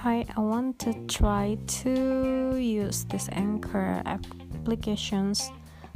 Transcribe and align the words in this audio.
Hi, 0.00 0.24
I 0.34 0.40
want 0.40 0.78
to 0.78 0.94
try 1.08 1.58
to 1.84 2.56
use 2.56 3.04
this 3.04 3.28
Anchor 3.32 4.00
applications 4.06 5.50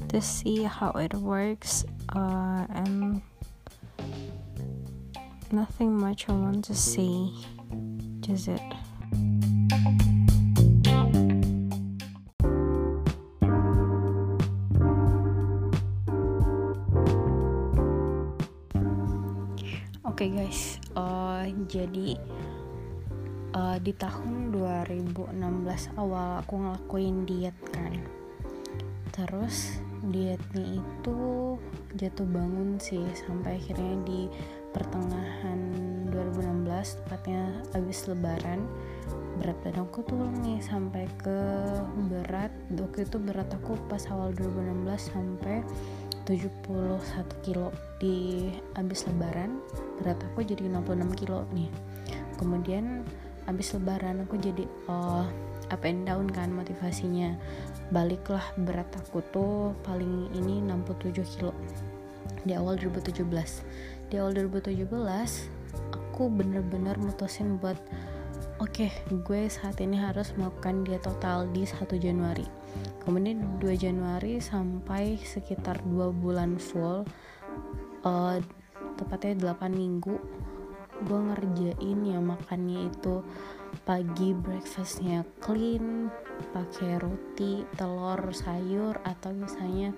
to 0.09 0.21
see 0.21 0.63
how 0.65 0.91
it 0.91 1.15
works 1.15 1.87
uh, 2.15 2.67
and 2.69 3.23
nothing 5.51 5.99
much 5.99 6.29
I 6.29 6.33
want 6.33 6.67
to 6.67 6.75
see, 6.75 7.33
Just 8.21 8.49
it. 8.49 8.61
Guys, 20.55 20.79
uh, 20.95 21.43
jadi 21.67 22.15
uh, 23.59 23.75
di 23.83 23.91
tahun 23.99 24.55
2016 24.55 25.35
awal 25.99 26.39
aku 26.39 26.55
ngelakuin 26.63 27.27
diet 27.27 27.59
kan. 27.75 27.99
Terus 29.11 29.83
dietnya 30.15 30.79
itu 30.79 31.19
jatuh 31.99 32.27
bangun 32.31 32.79
sih 32.79 33.03
sampai 33.27 33.59
akhirnya 33.59 33.99
di 34.07 34.31
pertengahan 34.71 35.59
2016 36.15 37.03
tepatnya 37.03 37.51
habis 37.75 38.07
lebaran 38.07 38.63
berat 39.43 39.59
badan 39.67 39.91
aku 39.91 40.07
tuh 40.07 40.31
nih 40.47 40.63
sampai 40.63 41.11
ke 41.19 41.39
berat. 42.07 42.55
Waktu 42.71 43.11
itu 43.11 43.19
berat 43.19 43.51
aku 43.51 43.75
pas 43.91 44.07
awal 44.15 44.31
2016 44.39 45.11
sampai 45.11 45.67
71 46.25 47.01
kilo 47.45 47.69
di 48.01 48.49
abis 48.75 49.05
lebaran 49.09 49.61
berat 50.01 50.19
aku 50.33 50.45
jadi 50.45 50.67
66 50.69 51.21
kilo 51.21 51.45
nih. 51.53 51.69
Kemudian 52.41 53.05
abis 53.45 53.77
lebaran 53.77 54.25
aku 54.25 54.41
jadi 54.41 54.65
uh, 54.89 55.29
up 55.69 55.83
and 55.85 56.09
down 56.09 56.27
kan 56.33 56.49
motivasinya. 56.51 57.37
Baliklah 57.93 58.45
berat 58.57 58.89
aku 58.97 59.21
tuh 59.31 59.77
paling 59.85 60.33
ini 60.33 60.65
67 60.65 61.21
kilo. 61.37 61.53
Di 62.45 62.57
awal 62.57 62.77
2017 62.81 64.05
di 64.13 64.21
awal 64.21 64.37
2017 64.37 64.87
aku 65.91 66.31
bener-bener 66.31 66.95
mutusin 67.01 67.59
buat 67.59 67.75
oke 68.63 68.87
okay, 68.87 68.91
gue 69.11 69.51
saat 69.51 69.81
ini 69.83 69.99
harus 69.99 70.31
melakukan 70.39 70.85
dia 70.87 71.03
total 71.03 71.49
di 71.51 71.67
1 71.67 71.83
Januari 71.99 72.47
kemudian 73.03 73.61
2 73.61 73.75
Januari 73.77 74.39
sampai 74.39 75.21
sekitar 75.21 75.83
2 75.85 76.11
bulan 76.15 76.57
full 76.57 77.05
uh, 78.05 78.39
tepatnya 78.95 79.55
8 79.55 79.71
minggu 79.75 80.17
gue 81.05 81.21
ngerjain 81.21 81.99
ya 82.07 82.19
makannya 82.23 82.87
itu 82.87 83.27
pagi 83.83 84.31
breakfastnya 84.31 85.27
clean 85.43 86.07
pakai 86.55 87.03
roti 87.03 87.67
telur 87.75 88.31
sayur 88.31 88.95
atau 89.03 89.35
misalnya 89.35 89.91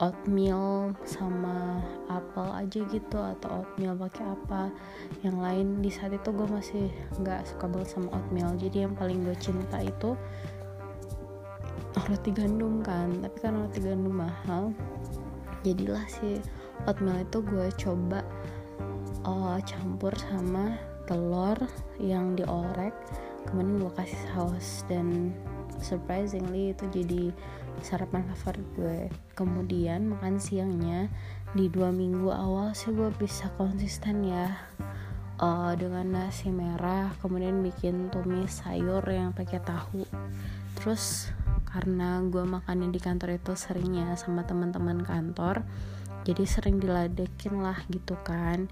oatmeal 0.00 0.92
sama 1.04 1.80
apel 2.08 2.48
aja 2.52 2.80
gitu 2.88 3.18
atau 3.20 3.64
oatmeal 3.64 3.96
pakai 3.96 4.24
apa. 4.28 4.62
Yang 5.24 5.36
lain 5.40 5.66
di 5.80 5.90
saat 5.92 6.12
itu 6.12 6.28
gue 6.32 6.48
masih 6.48 6.86
nggak 7.20 7.48
suka 7.48 7.64
banget 7.68 7.88
sama 7.92 8.08
oatmeal. 8.12 8.52
Jadi 8.56 8.84
yang 8.84 8.94
paling 8.96 9.24
gue 9.24 9.36
cinta 9.40 9.80
itu 9.80 10.16
roti 11.96 12.30
gandum 12.32 12.80
kan. 12.80 13.20
Tapi 13.20 13.36
kan 13.40 13.56
roti 13.56 13.80
gandum 13.80 14.24
mahal 14.24 14.72
jadilah 15.62 16.02
si 16.10 16.42
oatmeal 16.86 17.22
itu 17.22 17.38
gue 17.46 17.66
coba 17.78 18.20
uh, 19.22 19.58
campur 19.62 20.10
sama 20.18 20.74
telur 21.06 21.58
yang 22.02 22.34
diorek 22.34 22.94
kemudian 23.46 23.78
gue 23.82 23.92
kasih 23.98 24.22
saus 24.34 24.86
dan 24.86 25.34
surprisingly 25.82 26.70
itu 26.70 26.86
jadi 26.94 27.22
sarapan 27.82 28.22
favorit 28.30 28.66
gue. 28.78 29.00
Kemudian 29.34 30.14
makan 30.14 30.38
siangnya 30.38 31.10
di 31.56 31.66
dua 31.66 31.90
minggu 31.90 32.30
awal 32.30 32.70
sih 32.76 32.94
gue 32.94 33.10
bisa 33.18 33.50
konsisten 33.58 34.22
ya 34.22 34.46
uh, 35.42 35.74
dengan 35.74 36.22
nasi 36.22 36.54
merah 36.54 37.10
kemudian 37.18 37.60
bikin 37.66 38.08
tumis 38.14 38.62
sayur 38.62 39.02
yang 39.10 39.34
pakai 39.34 39.58
tahu. 39.58 40.06
Terus 40.78 41.34
karena 41.72 42.20
gue 42.28 42.44
makannya 42.44 42.92
di 42.92 43.00
kantor 43.00 43.40
itu 43.40 43.56
seringnya 43.56 44.12
sama 44.20 44.44
teman-teman 44.44 45.00
kantor 45.00 45.64
jadi 46.22 46.46
sering 46.46 46.78
diladekin 46.78 47.58
lah 47.58 47.78
gitu 47.90 48.14
kan. 48.22 48.70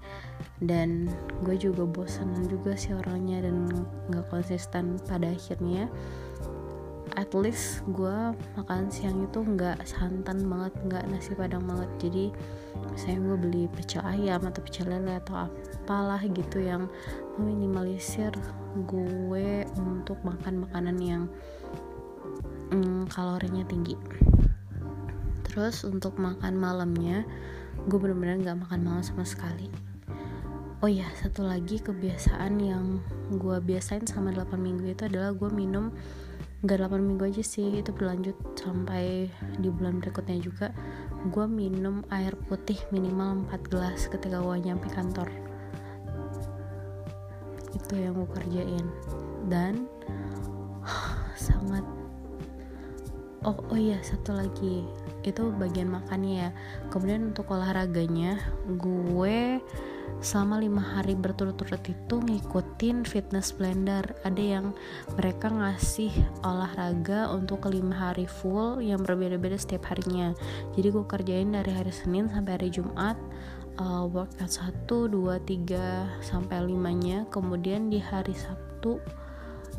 Dan 0.63 1.11
gue 1.43 1.55
juga 1.59 1.83
bosanan 1.83 2.47
juga 2.47 2.79
sih 2.79 2.95
orangnya 2.95 3.43
dan 3.43 3.67
gak 4.07 4.27
konsisten 4.31 4.95
pada 5.03 5.31
akhirnya. 5.31 5.91
At 7.19 7.35
least 7.35 7.83
gue 7.91 8.31
makan 8.55 8.87
siang 8.87 9.27
itu 9.27 9.43
nggak 9.43 9.83
santan 9.83 10.47
banget 10.47 10.71
nggak 10.87 11.03
nasi 11.11 11.35
padang 11.35 11.67
banget. 11.67 11.91
Jadi 11.99 12.25
misalnya 12.87 13.19
gue 13.19 13.37
beli 13.37 13.63
pecel 13.67 13.99
ayam 14.07 14.39
atau 14.47 14.63
pecel 14.63 14.87
lele 14.87 15.19
atau 15.19 15.43
apalah 15.43 16.23
gitu 16.23 16.63
yang 16.63 16.87
meminimalisir 17.35 18.31
gue 18.87 19.67
untuk 19.75 20.23
makan 20.23 20.63
makanan 20.63 20.97
yang 21.03 21.23
mm, 22.71 23.11
kalorinya 23.11 23.67
tinggi. 23.67 23.99
Terus 25.45 25.83
untuk 25.83 26.15
makan 26.15 26.55
malamnya 26.55 27.27
gue 27.83 27.97
bener-bener 27.99 28.39
gak 28.39 28.63
makan 28.63 28.81
malam 28.87 29.03
sama 29.03 29.27
sekali. 29.27 29.67
Oh 30.81 30.89
iya 30.89 31.05
satu 31.13 31.45
lagi 31.45 31.77
kebiasaan 31.77 32.57
yang 32.57 33.03
gue 33.29 33.57
biasain 33.61 34.07
sama 34.09 34.33
8 34.33 34.57
minggu 34.57 34.97
itu 34.97 35.05
adalah 35.05 35.29
gue 35.35 35.49
minum 35.53 35.93
gak 36.65 36.81
8 36.81 36.97
minggu 36.97 37.29
aja 37.29 37.43
sih 37.45 37.83
itu 37.83 37.93
berlanjut 37.93 38.33
sampai 38.57 39.29
di 39.61 39.69
bulan 39.69 40.01
berikutnya 40.01 40.41
juga 40.41 40.73
gue 41.29 41.45
minum 41.45 42.01
air 42.09 42.33
putih 42.49 42.81
minimal 42.89 43.45
4 43.45 43.69
gelas 43.69 44.09
ketika 44.09 44.41
gue 44.41 44.57
nyampe 44.57 44.89
kantor. 44.89 45.29
Itu 47.77 47.93
yang 47.93 48.17
gue 48.17 48.29
kerjain. 48.33 48.85
Dan 49.45 49.85
sangat 51.45 51.85
oh 53.45 53.57
oh 53.69 53.79
iya 53.79 53.97
satu 54.01 54.37
lagi. 54.37 54.85
Itu 55.21 55.53
bagian 55.53 55.89
makannya 55.89 56.33
ya. 56.47 56.49
Kemudian 56.89 57.33
untuk 57.33 57.53
olahraganya 57.53 58.37
gue 58.77 59.61
selama 60.21 60.61
lima 60.61 60.83
hari 60.83 61.17
berturut-turut 61.17 61.81
itu 61.89 62.15
ngikutin 62.21 63.05
fitness 63.05 63.53
blender. 63.53 64.05
Ada 64.21 64.43
yang 64.59 64.65
mereka 65.17 65.49
ngasih 65.49 66.13
olahraga 66.45 67.29
untuk 67.33 67.65
kelima 67.65 68.11
hari 68.11 68.29
full 68.29 68.81
yang 68.81 69.01
berbeda-beda 69.01 69.57
setiap 69.57 69.89
harinya. 69.89 70.33
Jadi 70.77 70.87
gue 70.93 71.05
kerjain 71.05 71.49
dari 71.49 71.71
hari 71.73 71.93
Senin 71.93 72.29
sampai 72.29 72.61
hari 72.61 72.69
Jumat 72.69 73.17
uh, 73.81 74.05
workout 74.05 74.51
1, 74.51 74.85
2, 74.87 75.09
3 75.09 76.21
sampai 76.21 76.57
5 76.69 77.01
nya 77.01 77.25
kemudian 77.33 77.87
di 77.89 78.01
hari 78.01 78.35
Sabtu 78.35 78.99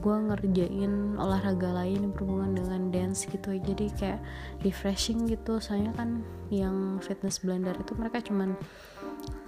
gue 0.02 0.16
ngerjain 0.18 1.14
olahraga 1.14 1.70
lain 1.70 2.10
berhubungan 2.10 2.58
dengan 2.58 2.90
dance 2.90 3.30
gitu. 3.30 3.54
Jadi 3.54 3.86
kayak 3.94 4.20
refreshing 4.66 5.30
gitu. 5.30 5.62
Soalnya 5.62 5.94
kan 5.94 6.26
yang 6.50 6.98
fitness 6.98 7.38
blender 7.38 7.78
itu 7.78 7.94
mereka 7.94 8.18
cuman 8.18 8.58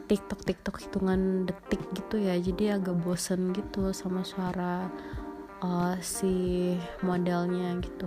tiktok 0.07 0.47
tiktok 0.47 0.79
hitungan 0.79 1.51
detik 1.51 1.83
gitu 1.99 2.23
ya. 2.23 2.39
Jadi 2.39 2.79
agak 2.79 2.95
bosen 3.03 3.51
gitu 3.51 3.91
sama 3.91 4.23
suara 4.23 4.87
uh, 5.59 5.99
si 5.99 6.73
modelnya 7.03 7.75
gitu. 7.83 8.07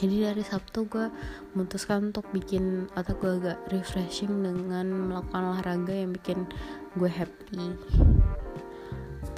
Jadi 0.00 0.24
dari 0.24 0.40
Sabtu 0.40 0.88
gue 0.88 1.06
memutuskan 1.52 2.10
untuk 2.10 2.24
bikin 2.32 2.88
atau 2.96 3.12
gue 3.20 3.36
agak 3.42 3.58
refreshing 3.68 4.32
dengan 4.42 5.12
melakukan 5.12 5.44
olahraga 5.54 5.92
yang 5.92 6.16
bikin 6.16 6.48
gue 6.96 7.10
happy 7.10 7.76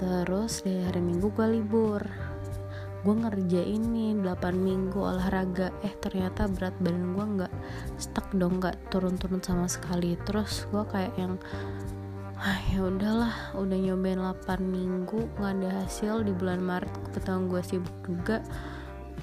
terus 0.02 0.66
dari 0.66 0.82
hari 0.82 0.98
minggu 0.98 1.30
gue 1.30 1.46
libur. 1.62 2.02
Gue 3.06 3.14
ngerjain 3.14 3.78
nih 3.78 4.18
8 4.18 4.50
minggu 4.58 4.98
olahraga. 4.98 5.70
Eh 5.86 5.94
ternyata 6.02 6.50
berat 6.50 6.74
badan 6.82 7.14
gue 7.14 7.26
nggak 7.38 7.52
stuck 8.02 8.26
dong 8.34 8.58
nggak 8.58 8.74
turun-turun 8.90 9.38
sama 9.38 9.70
sekali. 9.70 10.18
Terus 10.26 10.66
gue 10.74 10.82
kayak 10.90 11.14
yang 11.14 11.38
ah 12.42 12.58
ya 12.74 12.82
udahlah 12.82 13.54
udah 13.54 13.78
nyobain 13.78 14.18
8 14.18 14.58
minggu 14.58 15.30
nggak 15.38 15.54
ada 15.62 15.70
hasil 15.86 16.26
di 16.26 16.34
bulan 16.34 16.58
Maret. 16.58 16.90
Kebetulan 17.06 17.46
gue 17.46 17.62
sibuk 17.62 17.96
juga 18.02 18.42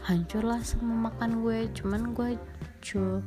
hancur 0.08 0.48
lah 0.48 0.64
semua 0.64 1.12
makan 1.12 1.44
gue. 1.44 1.68
Cuman 1.76 2.16
gue 2.16 2.40
cu 2.80 3.20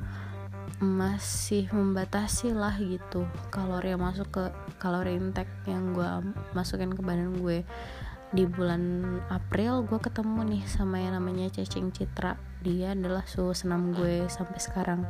masih 0.83 1.71
membatasi 1.71 2.51
lah 2.51 2.75
gitu 2.75 3.23
kalori 3.55 3.95
yang 3.95 4.03
masuk 4.03 4.27
ke 4.35 4.45
kalori 4.83 5.15
intake 5.15 5.47
yang 5.71 5.95
gue 5.95 6.35
masukin 6.59 6.91
ke 6.91 6.99
badan 6.99 7.39
gue. 7.39 7.63
Di 8.35 8.43
bulan 8.51 9.05
April 9.31 9.87
gue 9.87 10.03
ketemu 10.03 10.43
nih 10.43 10.63
sama 10.67 10.99
yang 10.99 11.15
namanya 11.15 11.55
cacing 11.55 11.95
citra. 11.95 12.35
Dia 12.67 12.99
adalah 12.99 13.23
suhu 13.31 13.55
senam 13.55 13.95
gue 13.95 14.27
sampai 14.27 14.59
sekarang. 14.59 15.07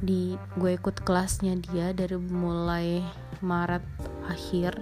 Di 0.00 0.40
gue 0.56 0.72
ikut 0.80 1.04
kelasnya 1.04 1.60
dia 1.60 1.92
dari 1.92 2.16
mulai 2.16 3.04
Maret 3.44 3.84
akhir 4.32 4.80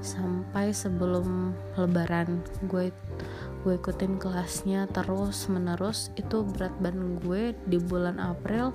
sampai 0.00 0.72
sebelum 0.72 1.52
lebaran. 1.76 2.40
Gue 2.64 2.88
gue 3.66 3.74
ikutin 3.74 4.22
kelasnya 4.22 4.86
terus 4.94 5.50
menerus 5.50 6.14
itu 6.14 6.46
berat 6.46 6.70
badan 6.78 7.18
gue 7.18 7.50
di 7.66 7.82
bulan 7.82 8.22
April 8.22 8.70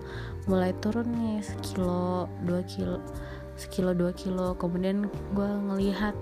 mulai 0.51 0.75
turun 0.83 1.07
nih 1.15 1.39
sekilo 1.39 2.27
dua 2.43 2.59
kilo 2.67 2.99
sekilo 3.61 3.93
dua 3.93 4.11
kilo. 4.11 4.57
Kemudian 4.57 5.05
gue 5.37 5.49
ngelihat 5.71 6.17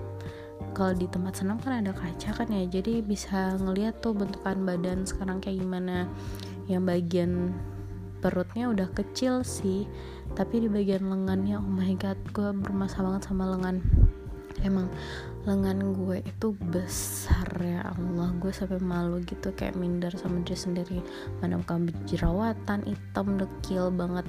kalau 0.76 0.92
di 0.94 1.08
tempat 1.08 1.40
senam 1.40 1.56
kan 1.58 1.80
ada 1.80 1.96
kaca 1.96 2.36
kan 2.36 2.46
ya 2.52 2.68
jadi 2.68 3.00
bisa 3.00 3.56
ngelihat 3.58 3.98
tuh 4.04 4.12
bentukan 4.12 4.60
badan 4.62 5.08
sekarang 5.08 5.40
kayak 5.40 5.64
gimana. 5.64 6.06
Yang 6.70 6.82
bagian 6.86 7.32
perutnya 8.20 8.68
udah 8.68 8.88
kecil 8.92 9.40
sih 9.40 9.88
tapi 10.36 10.62
di 10.62 10.68
bagian 10.68 11.08
lengannya 11.08 11.56
oh 11.56 11.64
my 11.64 11.96
god 11.96 12.20
gue 12.36 12.52
bermasalah 12.52 13.16
banget 13.16 13.32
sama 13.32 13.48
lengan 13.56 13.80
emang 14.62 14.90
lengan 15.48 15.96
gue 15.96 16.20
itu 16.20 16.52
besar 16.72 17.48
ya 17.60 17.90
Allah. 17.94 18.34
Gue 18.36 18.52
sampai 18.52 18.82
malu 18.82 19.22
gitu 19.24 19.54
kayak 19.56 19.76
minder 19.78 20.12
sama 20.14 20.44
diri 20.44 20.58
sendiri. 20.58 20.98
Mana 21.40 21.60
bukan 21.60 21.88
jerawatan 22.04 22.84
hitam 22.84 23.40
dekil 23.40 23.88
banget. 23.94 24.26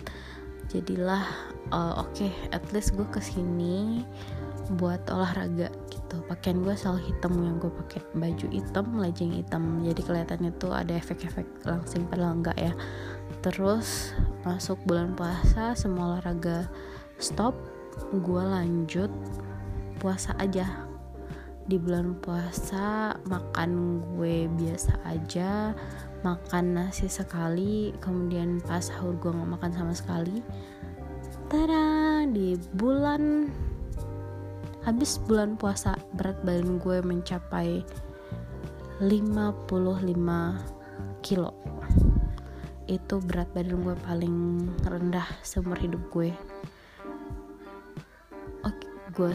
Jadilah 0.72 1.28
uh, 1.76 2.00
oke 2.00 2.16
okay, 2.16 2.32
at 2.56 2.64
least 2.72 2.96
gue 2.96 3.08
ke 3.12 3.20
sini 3.20 4.08
buat 4.80 5.04
olahraga 5.12 5.68
gitu. 5.92 6.24
Pakaian 6.32 6.64
gue 6.64 6.72
selalu 6.80 7.12
hitam 7.12 7.34
yang 7.44 7.60
gue 7.60 7.72
pakai 7.84 8.00
baju 8.16 8.48
hitam 8.48 8.86
legging 8.96 9.36
hitam. 9.36 9.84
Jadi 9.84 10.02
kelihatannya 10.06 10.52
tuh 10.56 10.72
ada 10.72 10.96
efek-efek 10.96 11.68
langsing 11.68 12.08
padahal 12.08 12.40
enggak 12.40 12.56
ya. 12.56 12.72
Terus 13.44 14.16
masuk 14.48 14.80
bulan 14.88 15.12
puasa 15.18 15.76
semua 15.76 16.16
olahraga 16.16 16.72
stop 17.20 17.54
gue 18.12 18.44
lanjut 18.44 19.12
puasa 20.02 20.34
aja. 20.42 20.90
Di 21.70 21.78
bulan 21.78 22.18
puasa 22.18 23.14
makan 23.30 24.02
gue 24.18 24.50
biasa 24.50 24.98
aja 25.06 25.78
makan 26.26 26.78
nasi 26.78 27.06
sekali 27.06 27.94
kemudian 28.02 28.62
pas 28.66 28.82
sahur 28.82 29.14
gue 29.22 29.30
nggak 29.30 29.62
makan 29.62 29.72
sama 29.78 29.94
sekali. 29.94 30.42
Tada 31.54 32.26
di 32.26 32.58
bulan 32.74 33.54
habis 34.82 35.22
bulan 35.22 35.54
puasa 35.54 35.94
berat 36.18 36.42
badan 36.42 36.82
gue 36.82 36.98
mencapai 37.06 37.86
55 38.98 39.70
kilo. 41.22 41.54
Itu 42.90 43.22
berat 43.22 43.54
badan 43.54 43.86
gue 43.86 43.96
paling 44.02 44.38
rendah 44.82 45.30
seumur 45.46 45.78
hidup 45.78 46.02
gue. 46.10 46.34
Oke 48.66 48.90
gue 49.14 49.34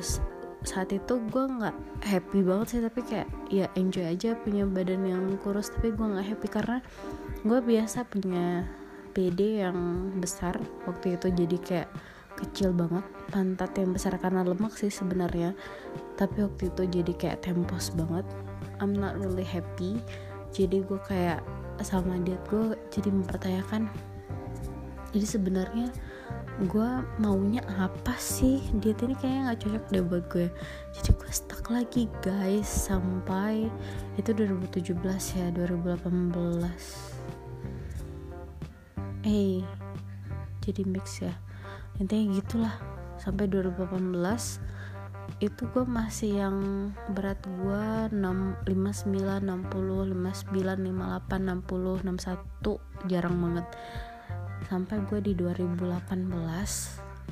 saat 0.66 0.90
itu 0.90 1.22
gue 1.30 1.44
nggak 1.46 1.76
happy 2.02 2.42
banget 2.42 2.66
sih 2.66 2.80
tapi 2.82 3.00
kayak 3.06 3.28
ya 3.48 3.70
enjoy 3.78 4.02
aja 4.02 4.34
punya 4.34 4.66
badan 4.66 5.06
yang 5.06 5.24
kurus 5.40 5.70
tapi 5.70 5.94
gue 5.94 6.06
nggak 6.06 6.26
happy 6.26 6.48
karena 6.50 6.78
gue 7.46 7.58
biasa 7.62 8.02
punya 8.10 8.66
PD 9.14 9.62
yang 9.62 10.10
besar 10.18 10.58
waktu 10.84 11.16
itu 11.16 11.30
jadi 11.32 11.56
kayak 11.62 11.88
kecil 12.36 12.74
banget 12.76 13.06
pantat 13.32 13.72
yang 13.80 13.96
besar 13.96 14.12
karena 14.20 14.44
lemak 14.44 14.76
sih 14.76 14.92
sebenarnya. 14.92 15.56
Tapi 16.20 16.44
waktu 16.44 16.68
itu 16.68 17.00
jadi 17.00 17.12
kayak 17.16 17.48
tempos 17.48 17.96
banget 17.96 18.28
I'm 18.76 18.92
not 18.92 19.16
really 19.16 19.46
happy. 19.46 19.96
Jadi 20.52 20.84
gue 20.84 21.00
kayak 21.08 21.40
sama 21.80 22.20
diet 22.20 22.40
gue 22.52 22.76
jadi 22.92 23.08
mempertanyakan 23.08 23.88
jadi 25.16 25.26
sebenarnya 25.26 25.86
gue 26.56 26.90
maunya 27.20 27.60
apa 27.76 28.16
sih? 28.16 28.64
Diet 28.80 29.04
ini 29.04 29.12
kayaknya 29.20 29.40
nggak 29.52 29.60
cocok 29.60 29.84
deh 29.92 30.04
buat 30.08 30.24
gue. 30.32 30.48
Jadi 30.96 31.10
gue 31.12 31.32
stuck 31.32 31.68
lagi 31.68 32.08
guys 32.24 32.64
sampai 32.64 33.68
itu 34.16 34.32
2017 34.32 34.96
ya 35.36 35.52
2018 35.52 37.16
eh 39.26 39.28
hey, 39.28 39.54
jadi 40.62 40.86
mix 40.86 41.20
ya. 41.20 41.34
Intinya 41.98 42.38
gitulah. 42.38 42.74
Sampai 43.18 43.50
2018 43.50 44.16
itu 45.42 45.62
gue 45.74 45.84
masih 45.84 46.40
yang 46.40 46.56
berat 47.10 47.42
gue 47.42 47.84
6, 48.14 48.14
59, 48.14 49.42
60, 49.42 50.14
59, 50.14 50.54
58, 50.54 51.42
60, 51.42 52.06
61 52.06 53.10
jarang 53.10 53.36
banget 53.42 53.66
sampai 54.66 54.98
gue 55.06 55.22
di 55.22 55.32
2018 55.38 56.26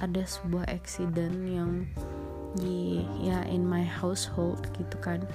ada 0.02 0.22
sebuah 0.22 0.70
accident 0.70 1.34
yang 1.46 1.82
di 2.54 3.02
ya 3.22 3.42
in 3.50 3.66
my 3.66 3.82
household 3.82 4.62
gitu 4.78 4.96
kan. 5.02 5.26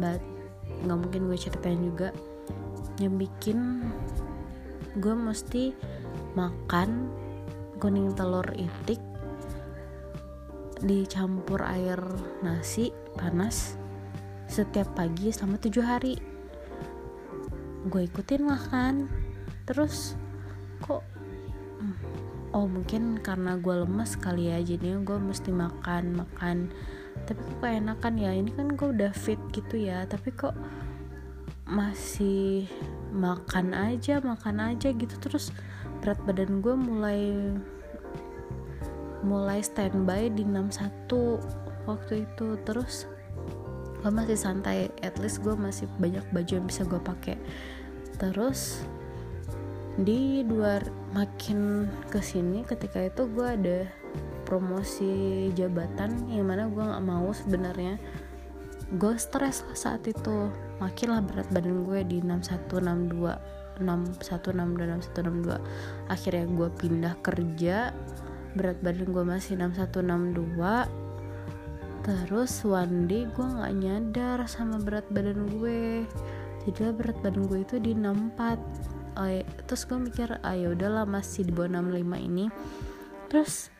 But 0.00 0.24
nggak 0.84 0.98
mungkin 0.98 1.28
gue 1.28 1.36
ceritain 1.36 1.80
juga. 1.84 2.08
Yang 2.96 3.28
bikin 3.28 3.88
gue 4.96 5.14
mesti 5.16 5.76
makan 6.36 7.12
kuning 7.80 8.16
telur 8.16 8.46
itik 8.56 9.00
dicampur 10.82 11.62
air 11.62 12.00
nasi 12.42 12.90
panas 13.14 13.76
setiap 14.48 14.92
pagi 14.96 15.28
selama 15.32 15.60
tujuh 15.60 15.84
hari. 15.84 16.16
Gue 17.88 18.08
ikutin 18.08 18.48
makan. 18.48 19.08
Terus 19.68 20.16
kok 20.82 21.11
oh 22.52 22.68
mungkin 22.68 23.16
karena 23.20 23.56
gue 23.56 23.84
lemas 23.84 24.14
kali 24.20 24.52
ya 24.52 24.60
jadinya 24.60 25.00
gue 25.02 25.18
mesti 25.18 25.50
makan 25.50 26.20
makan. 26.20 26.68
Tapi 27.24 27.40
kok 27.60 27.68
enakan 27.68 28.14
ya? 28.20 28.30
Ini 28.36 28.50
kan 28.52 28.76
gue 28.76 28.88
udah 28.92 29.12
fit 29.12 29.40
gitu 29.52 29.76
ya 29.80 30.04
tapi 30.04 30.32
kok 30.32 30.52
masih 31.64 32.68
makan 33.12 33.72
aja 33.72 34.20
makan 34.20 34.76
aja 34.76 34.92
gitu. 34.92 35.14
Terus 35.16 35.50
berat 36.04 36.20
badan 36.28 36.60
gue 36.60 36.74
mulai 36.76 37.20
mulai 39.24 39.64
standby 39.64 40.28
di 40.28 40.44
61 40.44 41.40
waktu 41.88 42.28
itu. 42.28 42.60
Terus 42.68 43.08
gue 44.04 44.10
masih 44.12 44.36
santai. 44.36 44.92
At 45.00 45.16
least 45.16 45.40
gue 45.40 45.56
masih 45.56 45.88
banyak 45.96 46.24
baju 46.36 46.52
yang 46.52 46.68
bisa 46.68 46.84
gue 46.84 47.00
pakai. 47.00 47.40
Terus 48.20 48.84
di 50.00 50.40
dua 50.48 50.80
makin 51.12 51.84
ke 52.08 52.24
sini 52.24 52.64
ketika 52.64 53.04
itu 53.04 53.28
gue 53.28 53.44
ada 53.44 53.84
promosi 54.48 55.52
jabatan 55.52 56.32
yang 56.32 56.48
mana 56.48 56.64
gue 56.68 56.80
nggak 56.80 57.04
mau 57.04 57.28
sebenarnya. 57.32 58.00
Gue 58.96 59.16
stres 59.16 59.64
lah 59.68 59.76
saat 59.76 60.04
itu. 60.08 60.48
Makin 60.80 61.08
lah 61.12 61.22
berat 61.24 61.48
badan 61.52 61.84
gue 61.84 62.00
di 62.08 62.24
6162 62.24 63.60
6162 63.80 64.52
6162 64.52 65.56
akhirnya 66.12 66.44
gue 66.44 66.68
pindah 66.76 67.16
kerja 67.24 67.96
berat 68.52 68.76
badan 68.84 69.16
gue 69.16 69.24
masih 69.24 69.56
6162 69.56 72.04
terus 72.04 72.52
one 72.68 73.08
day 73.08 73.24
gue 73.30 73.46
nggak 73.46 73.72
nyadar 73.78 74.42
sama 74.50 74.76
berat 74.80 75.04
badan 75.12 75.46
gue. 75.56 76.04
Jadilah 76.66 76.94
berat 76.94 77.18
badan 77.22 77.46
gue 77.46 77.58
itu 77.62 77.78
di 77.78 77.94
64 77.94 78.58
oh, 79.16 79.28
ya, 79.28 79.42
terus 79.68 79.84
gue 79.84 79.98
mikir 79.98 80.40
ah 80.40 80.56
ya 80.56 80.72
udahlah 80.72 81.04
masih 81.04 81.48
di 81.48 81.52
bawah 81.52 81.80
65 81.80 82.28
ini. 82.28 82.46
Terus 83.28 83.72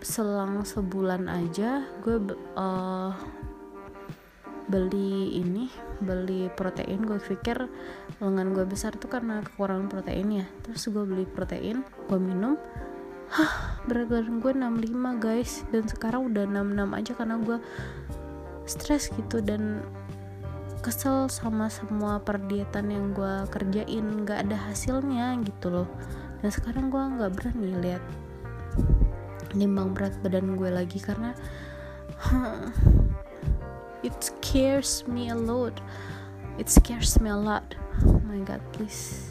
selang 0.00 0.64
sebulan 0.64 1.28
aja 1.28 1.84
gue 2.00 2.16
uh, 2.56 3.12
beli 4.70 5.36
ini 5.36 5.68
beli 6.00 6.48
protein. 6.54 7.04
Gue 7.04 7.18
pikir 7.18 7.68
lengan 8.22 8.54
gue 8.54 8.64
besar 8.64 8.96
tuh 8.96 9.10
karena 9.10 9.44
kekurangan 9.44 9.90
protein 9.90 10.44
ya. 10.44 10.46
Terus 10.64 10.88
gue 10.88 11.04
beli 11.04 11.26
protein 11.26 11.82
gue 12.08 12.20
minum. 12.20 12.56
Hah 13.30 13.82
berat 13.86 14.10
gue 14.10 14.52
65 14.52 15.22
guys. 15.22 15.66
Dan 15.68 15.84
sekarang 15.90 16.32
udah 16.32 16.46
66 16.48 16.98
aja 16.98 17.12
karena 17.18 17.36
gue 17.42 17.58
stres 18.70 19.10
gitu 19.10 19.42
dan 19.42 19.82
kesel 20.80 21.28
sama 21.28 21.68
semua 21.68 22.18
perdietan 22.24 22.88
yang 22.88 23.12
gue 23.12 23.46
kerjain 23.52 24.24
nggak 24.24 24.48
ada 24.48 24.56
hasilnya 24.68 25.36
gitu 25.44 25.68
loh. 25.70 25.88
Dan 26.40 26.48
sekarang 26.48 26.88
gue 26.88 27.00
nggak 27.00 27.32
berani 27.36 27.70
lihat 27.84 28.02
nimbang 29.52 29.92
berat 29.92 30.16
badan 30.24 30.56
gue 30.56 30.70
lagi 30.72 30.98
karena 31.02 31.36
huh, 32.16 32.72
it 34.06 34.16
scares 34.18 35.04
me 35.04 35.28
a 35.28 35.36
lot. 35.36 35.76
It 36.56 36.72
scares 36.72 37.20
me 37.20 37.28
a 37.28 37.36
lot. 37.36 37.76
Oh 38.04 38.20
my 38.24 38.40
god 38.42 38.64
please. 38.72 39.30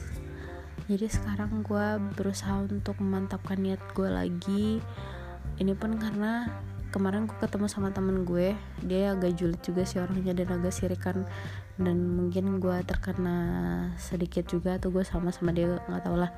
Jadi 0.90 1.06
sekarang 1.06 1.62
gue 1.62 1.88
berusaha 2.18 2.66
untuk 2.66 2.98
memantapkan 2.98 3.62
niat 3.62 3.82
gue 3.94 4.10
lagi. 4.10 4.82
Ini 5.62 5.74
pun 5.78 6.02
karena 6.02 6.50
kemarin 6.90 7.30
gue 7.30 7.38
ketemu 7.38 7.66
sama 7.70 7.94
temen 7.94 8.26
gue. 8.26 8.58
Dia 8.86 9.14
agak 9.14 9.38
julid 9.38 9.62
juga 9.62 9.86
sih 9.86 10.02
orangnya 10.02 10.34
dan 10.34 10.60
agak 10.60 10.74
sirikan. 10.74 11.26
Dan 11.80 12.18
mungkin 12.18 12.60
gue 12.60 12.78
terkena 12.84 13.38
sedikit 13.96 14.46
juga 14.50 14.76
tuh 14.82 14.92
gue 14.92 15.04
sama 15.06 15.32
sama 15.32 15.54
dia 15.56 15.80
nggak 15.88 16.02
tau 16.04 16.18
lah. 16.18 16.34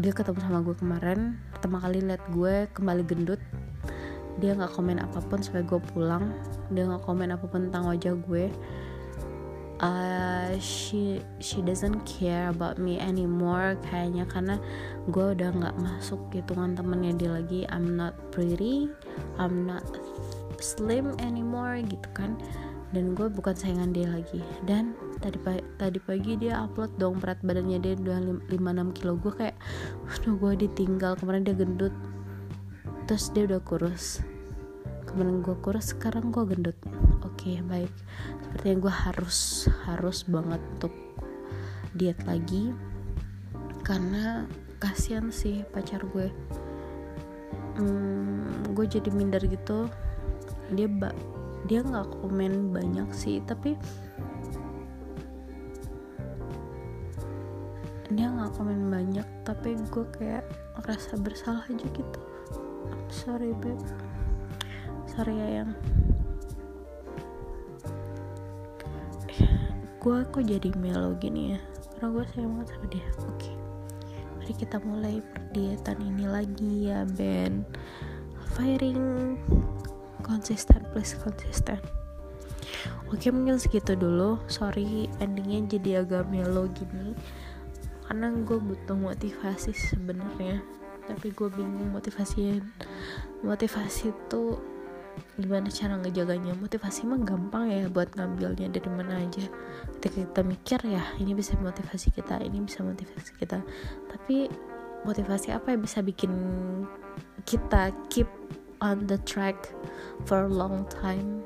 Dia 0.00 0.12
ketemu 0.16 0.38
sama 0.42 0.58
gue 0.64 0.74
kemarin. 0.74 1.38
Pertama 1.54 1.78
kali 1.78 2.02
liat 2.02 2.22
gue 2.32 2.66
kembali 2.72 3.02
gendut. 3.06 3.40
Dia 4.38 4.54
nggak 4.54 4.74
komen 4.74 5.02
apa 5.02 5.18
pun 5.22 5.44
sampai 5.44 5.62
gue 5.62 5.80
pulang. 5.92 6.34
Dia 6.72 6.88
nggak 6.88 7.04
komen 7.04 7.32
apa 7.34 7.44
pun 7.46 7.70
tentang 7.70 7.86
wajah 7.88 8.14
gue 8.16 8.50
uh, 9.80 10.50
she 10.58 11.22
she 11.38 11.62
doesn't 11.62 12.02
care 12.06 12.50
about 12.50 12.78
me 12.78 12.98
anymore 12.98 13.78
kayaknya 13.86 14.26
karena 14.26 14.56
gue 15.10 15.34
udah 15.34 15.50
nggak 15.54 15.76
masuk 15.78 16.20
hitungan 16.34 16.74
temennya 16.74 17.12
dia 17.14 17.30
lagi. 17.34 17.60
I'm 17.70 17.94
not 17.94 18.14
pretty 18.34 18.90
I'm 19.38 19.66
not 19.66 19.86
slim 20.58 21.14
anymore 21.22 21.78
gitu 21.82 22.08
kan. 22.14 22.38
Dan 22.88 23.12
gue 23.12 23.28
bukan 23.28 23.52
saingan 23.52 23.92
dia 23.92 24.08
lagi. 24.08 24.40
Dan 24.64 24.96
tadi 25.20 25.36
pagi, 25.36 25.60
tadi 25.76 25.98
pagi 26.00 26.32
dia 26.40 26.64
upload 26.64 26.96
dong 26.96 27.20
berat 27.20 27.36
badannya 27.44 27.78
dia 27.84 27.94
udah 28.00 28.48
5-6 28.48 28.96
kilo. 28.96 29.12
Gue 29.20 29.32
kayak 29.36 29.56
aduh 30.08 30.34
gue 30.40 30.52
ditinggal. 30.66 31.20
Kemarin 31.20 31.44
dia 31.44 31.52
gendut. 31.52 31.92
Terus 33.04 33.28
dia 33.36 33.44
udah 33.44 33.60
kurus. 33.60 34.24
Kemarin 35.04 35.44
gue 35.44 35.56
kurus 35.60 35.92
sekarang 35.92 36.32
gue 36.32 36.44
gendut. 36.48 36.78
Oke 37.20 37.52
okay, 37.52 37.56
baik 37.60 37.92
sepertinya 38.48 38.88
gue 38.88 38.94
harus 39.04 39.38
harus 39.84 40.24
banget 40.24 40.64
untuk 40.80 40.94
diet 41.92 42.16
lagi. 42.24 42.72
Karena 43.84 44.48
kasihan 44.80 45.28
sih 45.28 45.68
pacar 45.68 46.00
gue. 46.08 46.32
Hmm, 47.76 48.72
gue 48.72 48.88
jadi 48.88 49.12
minder 49.12 49.44
gitu. 49.44 49.92
Dia 50.72 50.88
ba 50.88 51.12
dia 51.68 51.84
nggak 51.84 52.24
komen 52.24 52.72
banyak 52.72 53.12
sih 53.12 53.44
tapi 53.44 53.76
dia 58.08 58.32
nggak 58.32 58.56
komen 58.56 58.88
banyak 58.88 59.28
tapi 59.44 59.76
gue 59.92 60.06
kayak 60.16 60.48
ngerasa 60.80 61.20
bersalah 61.20 61.68
aja 61.68 61.86
gitu. 61.92 62.20
I'm 62.88 63.04
sorry 63.12 63.52
babe. 63.60 63.84
Sorry 65.12 65.36
ya 65.36 65.48
yang 65.60 65.76
gue 70.08 70.24
kok 70.24 70.40
jadi 70.40 70.72
melo 70.80 71.12
gini 71.20 71.52
ya? 71.52 71.60
Karena 71.92 72.16
gue 72.16 72.24
sayang 72.32 72.52
banget 72.56 72.68
sama 72.72 72.86
dia. 72.88 73.04
Oke. 73.28 73.28
Okay. 73.28 73.54
mari 74.40 74.52
kita 74.56 74.76
mulai 74.80 75.14
perdietan 75.20 76.00
ini 76.00 76.24
lagi 76.24 76.72
ya 76.88 77.04
Ben. 77.12 77.60
Firing 78.56 79.36
konsisten 80.24 80.80
please 80.96 81.12
konsisten. 81.20 81.76
Oke 83.12 83.28
mungkin 83.28 83.60
segitu 83.60 84.00
dulu. 84.00 84.40
Sorry 84.48 85.12
endingnya 85.20 85.76
jadi 85.76 86.00
agak 86.00 86.32
melo 86.32 86.72
gini. 86.72 87.12
Karena 88.08 88.32
gue 88.32 88.56
butuh 88.56 88.96
motivasi 88.96 89.76
sebenarnya. 89.76 90.64
Tapi 91.04 91.36
gue 91.36 91.52
bingung 91.52 91.92
motivasi 91.92 92.64
motivasi 93.44 94.08
itu 94.08 94.56
gimana 95.38 95.68
cara 95.70 95.94
ngejaganya? 95.98 96.54
Motivasi 96.58 97.06
mah 97.06 97.20
gampang 97.22 97.70
ya 97.70 97.86
buat 97.90 98.12
ngambilnya 98.14 98.68
dari 98.72 98.90
mana 98.90 99.22
aja. 99.22 99.46
Ketika 99.98 100.24
kita 100.26 100.40
mikir 100.42 100.80
ya 100.86 101.02
ini 101.18 101.34
bisa 101.34 101.54
motivasi 101.58 102.14
kita 102.14 102.42
ini 102.42 102.62
bisa 102.62 102.82
motivasi 102.82 103.30
kita. 103.38 103.62
Tapi 104.10 104.48
motivasi 105.06 105.54
apa 105.54 105.74
yang 105.74 105.82
bisa 105.82 106.02
bikin 106.02 106.32
kita 107.46 107.94
keep 108.12 108.28
on 108.82 109.06
the 109.06 109.18
track 109.26 109.70
for 110.26 110.46
a 110.46 110.50
long 110.50 110.86
time 110.90 111.42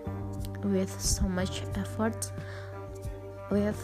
with 0.64 0.92
so 1.00 1.28
much 1.28 1.64
effort 1.76 2.32
with 3.50 3.78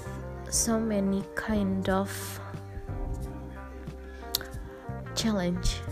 so 0.49 0.81
many 0.81 1.21
kind 1.37 1.89
of 1.89 2.09
challenge 5.13 5.83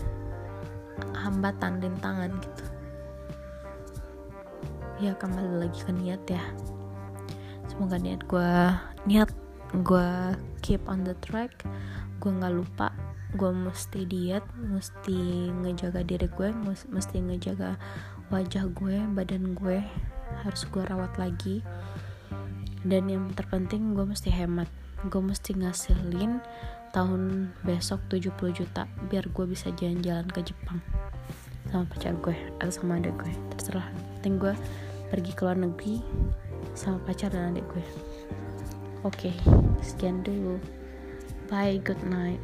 hambatan 1.13 1.83
rintangan 1.83 2.31
gitu 2.39 2.66
ya 4.97 5.13
kembali 5.13 5.61
lagi 5.61 5.85
ke 5.85 5.93
niat 5.93 6.23
ya. 6.25 6.41
Semoga 7.69 8.01
niat 8.01 8.25
gue 8.25 8.49
niat 9.05 9.29
gue 9.85 10.09
keep 10.65 10.81
on 10.89 11.05
the 11.05 11.13
track. 11.21 11.53
Gue 12.17 12.33
nggak 12.33 12.53
lupa 12.57 12.89
gue 13.37 13.51
mesti 13.53 14.07
diet 14.09 14.41
mesti 14.55 15.51
ngejaga 15.51 16.01
diri 16.01 16.31
gue 16.31 16.49
mesti 16.89 17.19
ngejaga 17.19 17.75
wajah 18.31 18.71
gue 18.71 19.03
badan 19.13 19.53
gue 19.53 19.83
harus 20.41 20.61
gue 20.65 20.81
rawat 20.81 21.13
lagi. 21.21 21.61
Dan 22.81 23.05
yang 23.13 23.29
terpenting 23.37 23.93
gue 23.93 24.05
mesti 24.07 24.33
hemat. 24.33 24.65
Gue 25.13 25.21
mesti 25.21 25.53
ngasilin 25.53 26.41
tahun 26.89 27.53
besok 27.61 28.01
70 28.09 28.33
juta 28.49 28.89
biar 29.13 29.29
gue 29.29 29.45
bisa 29.45 29.69
jalan-jalan 29.77 30.25
ke 30.25 30.41
Jepang. 30.41 30.81
Sama 31.69 31.85
pacar 31.85 32.17
gue 32.17 32.33
atau 32.57 32.73
sama 32.73 32.97
adik 32.97 33.13
gue 33.21 33.33
terserah. 33.53 33.85
Penting 34.17 34.41
gue 34.41 34.53
pergi 35.07 35.31
ke 35.31 35.41
luar 35.47 35.55
negeri 35.55 36.03
sama 36.75 36.99
pacar 37.03 37.31
dan 37.31 37.55
adik 37.55 37.65
gue. 37.71 37.85
Oke 39.05 39.31
okay, 39.31 39.35
sekian 39.79 40.21
dulu. 40.21 40.59
Bye 41.47 41.79
good 41.79 42.01
night. 42.03 42.43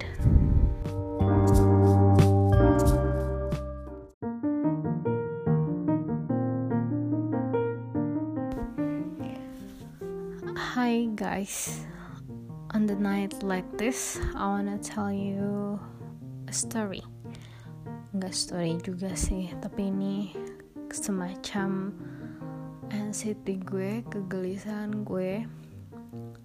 Hi 10.74 11.12
guys. 11.13 11.84
On 12.74 12.89
the 12.89 12.98
night 12.98 13.43
like 13.46 13.70
this, 13.77 14.17
I 14.34 14.50
wanna 14.50 14.82
tell 14.82 15.13
you 15.13 15.77
a 16.50 16.53
story. 16.53 17.05
Enggak 18.13 18.34
story 18.34 18.82
juga 18.82 19.13
sih, 19.13 19.53
tapi 19.62 19.93
ini 19.93 20.34
semacam 20.89 21.93
anxiety 22.93 23.57
gue, 23.57 24.05
kegelisahan 24.05 25.01
gue, 25.01 25.50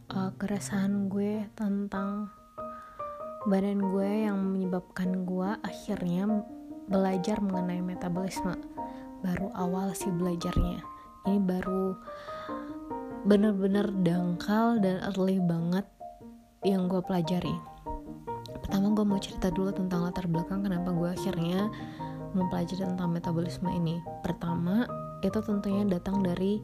uh, 0.09 0.31
keresahan 0.40 1.12
gue 1.12 1.45
tentang 1.52 2.33
badan 3.45 3.85
gue 3.85 4.11
yang 4.25 4.40
menyebabkan 4.40 5.28
gue 5.28 5.50
akhirnya 5.61 6.25
belajar 6.88 7.45
mengenai 7.45 7.85
metabolisme. 7.85 8.57
Baru 9.21 9.52
awal 9.52 9.93
sih 9.93 10.09
belajarnya. 10.09 10.81
Ini 11.28 11.38
baru 11.45 11.93
bener-bener 13.28 13.93
dangkal 14.00 14.81
dan 14.81 15.05
early 15.12 15.37
banget 15.45 15.85
yang 16.64 16.88
gue 16.90 16.99
pelajari 17.05 17.55
pertama 18.69 18.93
gue 18.93 19.05
mau 19.07 19.17
cerita 19.17 19.49
dulu 19.49 19.73
tentang 19.73 20.05
latar 20.05 20.28
belakang 20.28 20.61
kenapa 20.61 20.93
gue 20.93 21.09
akhirnya 21.09 21.73
mempelajari 22.37 22.85
tentang 22.85 23.09
metabolisme 23.17 23.71
ini 23.73 23.97
pertama 24.21 24.85
itu 25.23 25.39
tentunya 25.43 25.83
datang 25.89 26.23
dari 26.23 26.63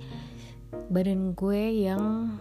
badan 0.90 1.34
gue 1.34 1.86
yang 1.86 2.34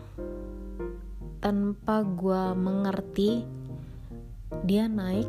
tanpa 1.43 2.01
gue 2.07 2.43
mengerti 2.55 3.43
dia 4.63 4.87
naik 4.87 5.27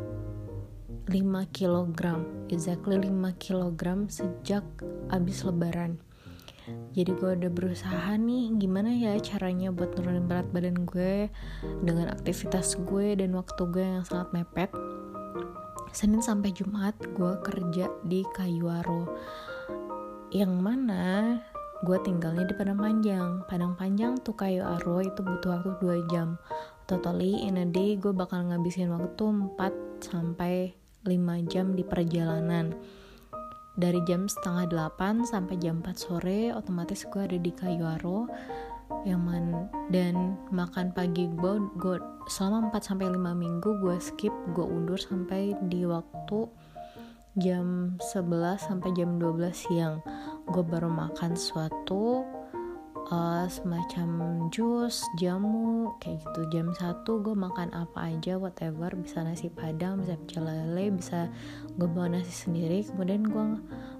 5 1.05 1.21
kg 1.53 2.01
exactly 2.49 2.97
5 2.97 3.11
kg 3.37 3.81
sejak 4.09 4.65
abis 5.13 5.45
lebaran. 5.45 6.01
Jadi 6.97 7.11
gue 7.13 7.29
udah 7.37 7.51
berusaha 7.53 8.17
nih 8.17 8.49
gimana 8.57 8.89
ya 8.89 9.13
caranya 9.21 9.69
buat 9.69 9.93
nurunin 9.93 10.25
berat 10.25 10.49
badan 10.49 10.81
gue 10.87 11.29
dengan 11.85 12.09
aktivitas 12.09 12.81
gue 12.89 13.13
dan 13.21 13.37
waktu 13.37 13.61
gue 13.69 13.85
yang 13.85 14.01
sangat 14.01 14.33
mepet. 14.33 14.71
Senin 15.93 16.25
sampai 16.25 16.51
Jumat 16.57 16.97
gue 17.13 17.33
kerja 17.45 17.85
di 18.01 18.25
Kayuaro 18.33 19.13
yang 20.35 20.59
mana 20.59 21.39
gue 21.87 21.95
tinggalnya 22.03 22.43
di 22.43 22.51
Padang 22.59 22.83
Panjang. 22.83 23.47
Padang 23.47 23.79
Panjang 23.79 24.19
tuh 24.19 24.35
Kayuaro 24.35 24.99
itu 24.99 25.23
butuh 25.23 25.63
waktu 25.63 25.71
2 25.79 26.11
jam. 26.11 26.35
Totally 26.91 27.47
in 27.47 27.55
a 27.55 27.63
day 27.63 27.95
gue 27.95 28.11
bakal 28.11 28.51
ngabisin 28.51 28.91
waktu 28.91 29.23
4 29.55 30.03
sampai 30.03 30.75
5 31.07 31.47
jam 31.47 31.71
di 31.71 31.87
perjalanan. 31.87 32.75
Dari 33.79 34.03
jam 34.03 34.27
setengah 34.27 34.67
delapan 34.67 35.23
sampai 35.23 35.55
jam 35.55 35.79
4 35.79 35.95
sore 35.95 36.51
otomatis 36.51 37.07
gue 37.07 37.21
ada 37.23 37.39
di 37.39 37.51
Kayuaro 37.55 38.27
yang 39.07 39.23
man 39.23 39.71
dan 39.87 40.35
makan 40.51 40.91
pagi 40.91 41.31
gue 41.31 41.63
gue 41.79 41.97
selama 42.27 42.75
4 42.75 42.91
sampai 42.91 43.07
5 43.07 43.23
minggu 43.39 43.69
gue 43.79 43.95
skip 44.03 44.35
gue 44.51 44.65
undur 44.67 44.99
sampai 44.99 45.55
di 45.71 45.87
waktu 45.87 46.43
jam 47.35 47.99
11 47.99 48.59
sampai 48.59 48.95
jam 48.95 49.19
12 49.19 49.51
siang 49.51 49.99
gue 50.47 50.63
baru 50.63 50.87
makan 50.87 51.35
sesuatu 51.35 52.23
uh, 53.11 53.45
semacam 53.49 54.09
jus, 54.49 55.05
jamu, 55.17 55.93
kayak 56.01 56.21
gitu. 56.21 56.41
Jam 56.53 56.67
satu 56.77 57.21
gue 57.21 57.33
makan 57.37 57.73
apa 57.73 58.13
aja, 58.13 58.37
whatever. 58.37 58.93
Bisa 58.97 59.21
nasi 59.25 59.49
padang, 59.49 60.01
bisa 60.01 60.17
pecel 60.21 60.45
lele, 60.45 60.93
bisa 60.93 61.29
gue 61.77 61.89
bawa 61.89 62.17
nasi 62.17 62.33
sendiri. 62.33 62.85
Kemudian 62.85 63.25
gue 63.25 63.45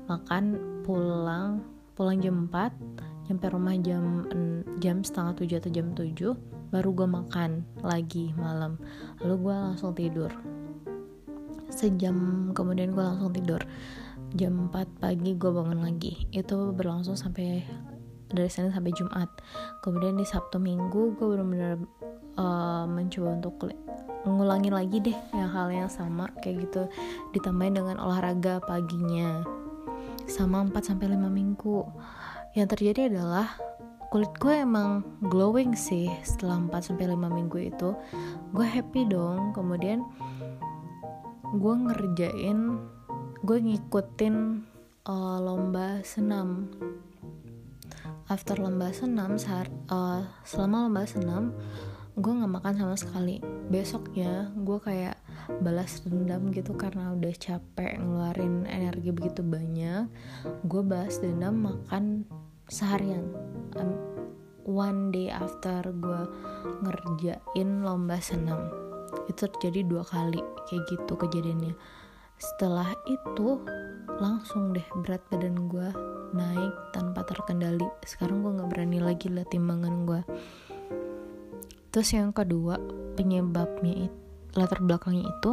makan 0.10 0.44
pulang, 0.86 1.65
pulang 1.98 2.18
jam 2.22 2.50
4, 2.50 2.72
nyampe 3.30 3.46
rumah 3.50 3.75
jam 3.82 4.25
jam 4.77 5.01
setengah 5.01 5.34
tujuh 5.34 5.58
atau 5.58 5.72
jam 5.74 5.88
7 5.98 6.70
baru 6.70 6.89
gue 6.94 7.08
makan 7.10 7.65
lagi 7.82 8.36
malam 8.38 8.77
lalu 9.24 9.50
gue 9.50 9.56
langsung 9.56 9.98
tidur 9.98 10.30
sejam 11.75 12.50
kemudian 12.55 12.96
gue 12.96 13.03
langsung 13.03 13.36
tidur. 13.36 13.62
Jam 14.36 14.72
4 14.72 15.03
pagi 15.03 15.36
gue 15.36 15.51
bangun 15.51 15.84
lagi. 15.84 16.27
Itu 16.32 16.72
berlangsung 16.75 17.15
sampai 17.20 17.63
dari 18.32 18.50
Senin 18.50 18.74
sampai 18.74 18.91
Jumat. 18.96 19.29
Kemudian 19.86 20.17
di 20.17 20.25
Sabtu 20.25 20.58
Minggu 20.58 21.13
gue 21.15 21.27
benar-benar 21.36 21.79
uh, 22.39 22.86
mencoba 22.89 23.38
untuk 23.38 23.55
mengulangi 24.25 24.74
lagi 24.74 24.98
deh 25.00 25.17
yang 25.38 25.50
hal 25.53 25.70
yang 25.70 25.91
sama 25.91 26.32
kayak 26.41 26.67
gitu. 26.67 26.89
Ditambahin 27.32 27.77
dengan 27.77 27.98
olahraga 28.01 28.60
paginya. 28.65 29.46
Sama 30.25 30.65
4 30.65 30.74
sampai 30.82 31.13
5 31.13 31.29
minggu. 31.29 31.86
Yang 32.58 32.67
terjadi 32.75 33.01
adalah 33.13 33.55
kulit 34.10 34.32
gue 34.41 34.63
emang 34.63 35.05
glowing 35.27 35.77
sih. 35.77 36.10
Setelah 36.25 36.60
4 36.65 36.91
sampai 36.91 37.13
5 37.13 37.20
minggu 37.29 37.58
itu 37.62 37.94
gue 38.51 38.65
happy 38.65 39.05
dong. 39.05 39.53
Kemudian 39.53 40.01
gue 41.55 41.75
ngerjain 41.88 42.59
gue 43.45 43.57
ngikutin 43.63 44.35
uh, 45.07 45.38
lomba 45.39 46.03
senam. 46.03 46.67
After 48.27 48.57
lomba 48.57 48.91
senam 48.91 49.38
saat 49.39 49.69
uh, 49.88 50.25
selama 50.43 50.89
lomba 50.89 51.07
senam 51.07 51.55
gue 52.19 52.31
nggak 52.31 52.53
makan 52.59 52.75
sama 52.75 52.95
sekali. 53.00 53.39
Besoknya 53.71 54.51
gue 54.51 54.79
kayak 54.83 55.15
balas 55.63 56.03
dendam 56.03 56.51
gitu 56.51 56.75
karena 56.75 57.15
udah 57.15 57.33
capek 57.38 58.01
ngeluarin 58.01 58.65
energi 58.67 59.13
begitu 59.13 59.45
banyak 59.45 60.09
gue 60.65 60.81
balas 60.83 61.24
dendam 61.24 61.63
makan 61.63 62.27
seharian. 62.67 63.31
Um, 63.79 63.95
one 64.65 65.13
day 65.13 65.31
after 65.31 65.85
gue 65.88 66.21
ngerjain 66.83 67.85
lomba 67.85 68.17
senam 68.19 68.85
itu 69.27 69.48
terjadi 69.50 69.86
dua 69.88 70.03
kali 70.03 70.41
kayak 70.67 70.84
gitu 70.91 71.13
kejadiannya. 71.15 71.75
Setelah 72.36 72.91
itu 73.07 73.63
langsung 74.19 74.75
deh 74.75 74.86
berat 75.03 75.24
badan 75.31 75.67
gue 75.72 75.89
naik 76.36 76.74
tanpa 76.91 77.24
terkendali. 77.24 77.88
Sekarang 78.03 78.43
gue 78.43 78.55
nggak 78.60 78.69
berani 78.72 79.00
lagi 79.00 79.31
lihat 79.31 79.51
timbangan 79.51 80.07
gue 80.07 80.22
terus 81.95 82.12
yang 82.12 82.36
kedua 82.36 82.75
penyebabnya 83.15 84.12
itu 84.12 84.19
latar 84.51 84.84
belakangnya 84.84 85.31
itu 85.31 85.51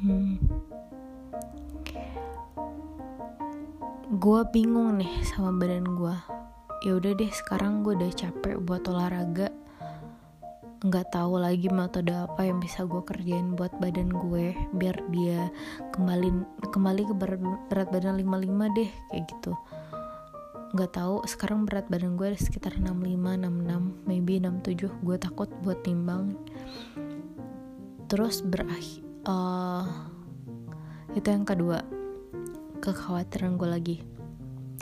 hmm, 0.00 0.40
gue 4.16 4.40
bingung 4.56 4.96
nih 4.96 5.20
sama 5.28 5.52
badan 5.52 5.84
gue 5.84 6.16
ya 6.88 6.96
udah 6.96 7.12
deh 7.12 7.28
sekarang 7.28 7.84
gue 7.84 7.92
udah 7.92 8.08
capek 8.16 8.56
buat 8.64 8.88
olahraga 8.88 9.52
nggak 10.82 11.14
tahu 11.14 11.38
lagi 11.38 11.70
metode 11.70 12.10
apa 12.10 12.42
yang 12.42 12.58
bisa 12.58 12.82
gue 12.82 12.98
kerjain 13.06 13.54
buat 13.54 13.70
badan 13.78 14.10
gue 14.10 14.50
biar 14.74 14.98
dia 15.14 15.46
kembali 15.94 16.42
kembali 16.74 17.02
ke 17.06 17.14
berat, 17.14 17.42
berat 17.70 17.88
badan 17.94 18.18
55 18.18 18.78
deh 18.78 18.90
kayak 19.14 19.24
gitu. 19.30 19.52
Nggak 20.74 20.90
tahu 20.98 21.22
sekarang 21.22 21.70
berat 21.70 21.86
badan 21.86 22.18
gue 22.18 22.34
sekitar 22.34 22.74
65 22.82 22.98
66 22.98 24.10
maybe 24.10 24.42
67 24.42 24.90
gue 25.06 25.16
takut 25.22 25.46
buat 25.62 25.78
timbang 25.86 26.34
terus 28.10 28.42
berakhir 28.42 29.06
uh, 29.24 29.86
itu 31.14 31.30
yang 31.30 31.46
kedua 31.46 31.86
kekhawatiran 32.82 33.54
gue 33.54 33.68
lagi. 33.70 33.96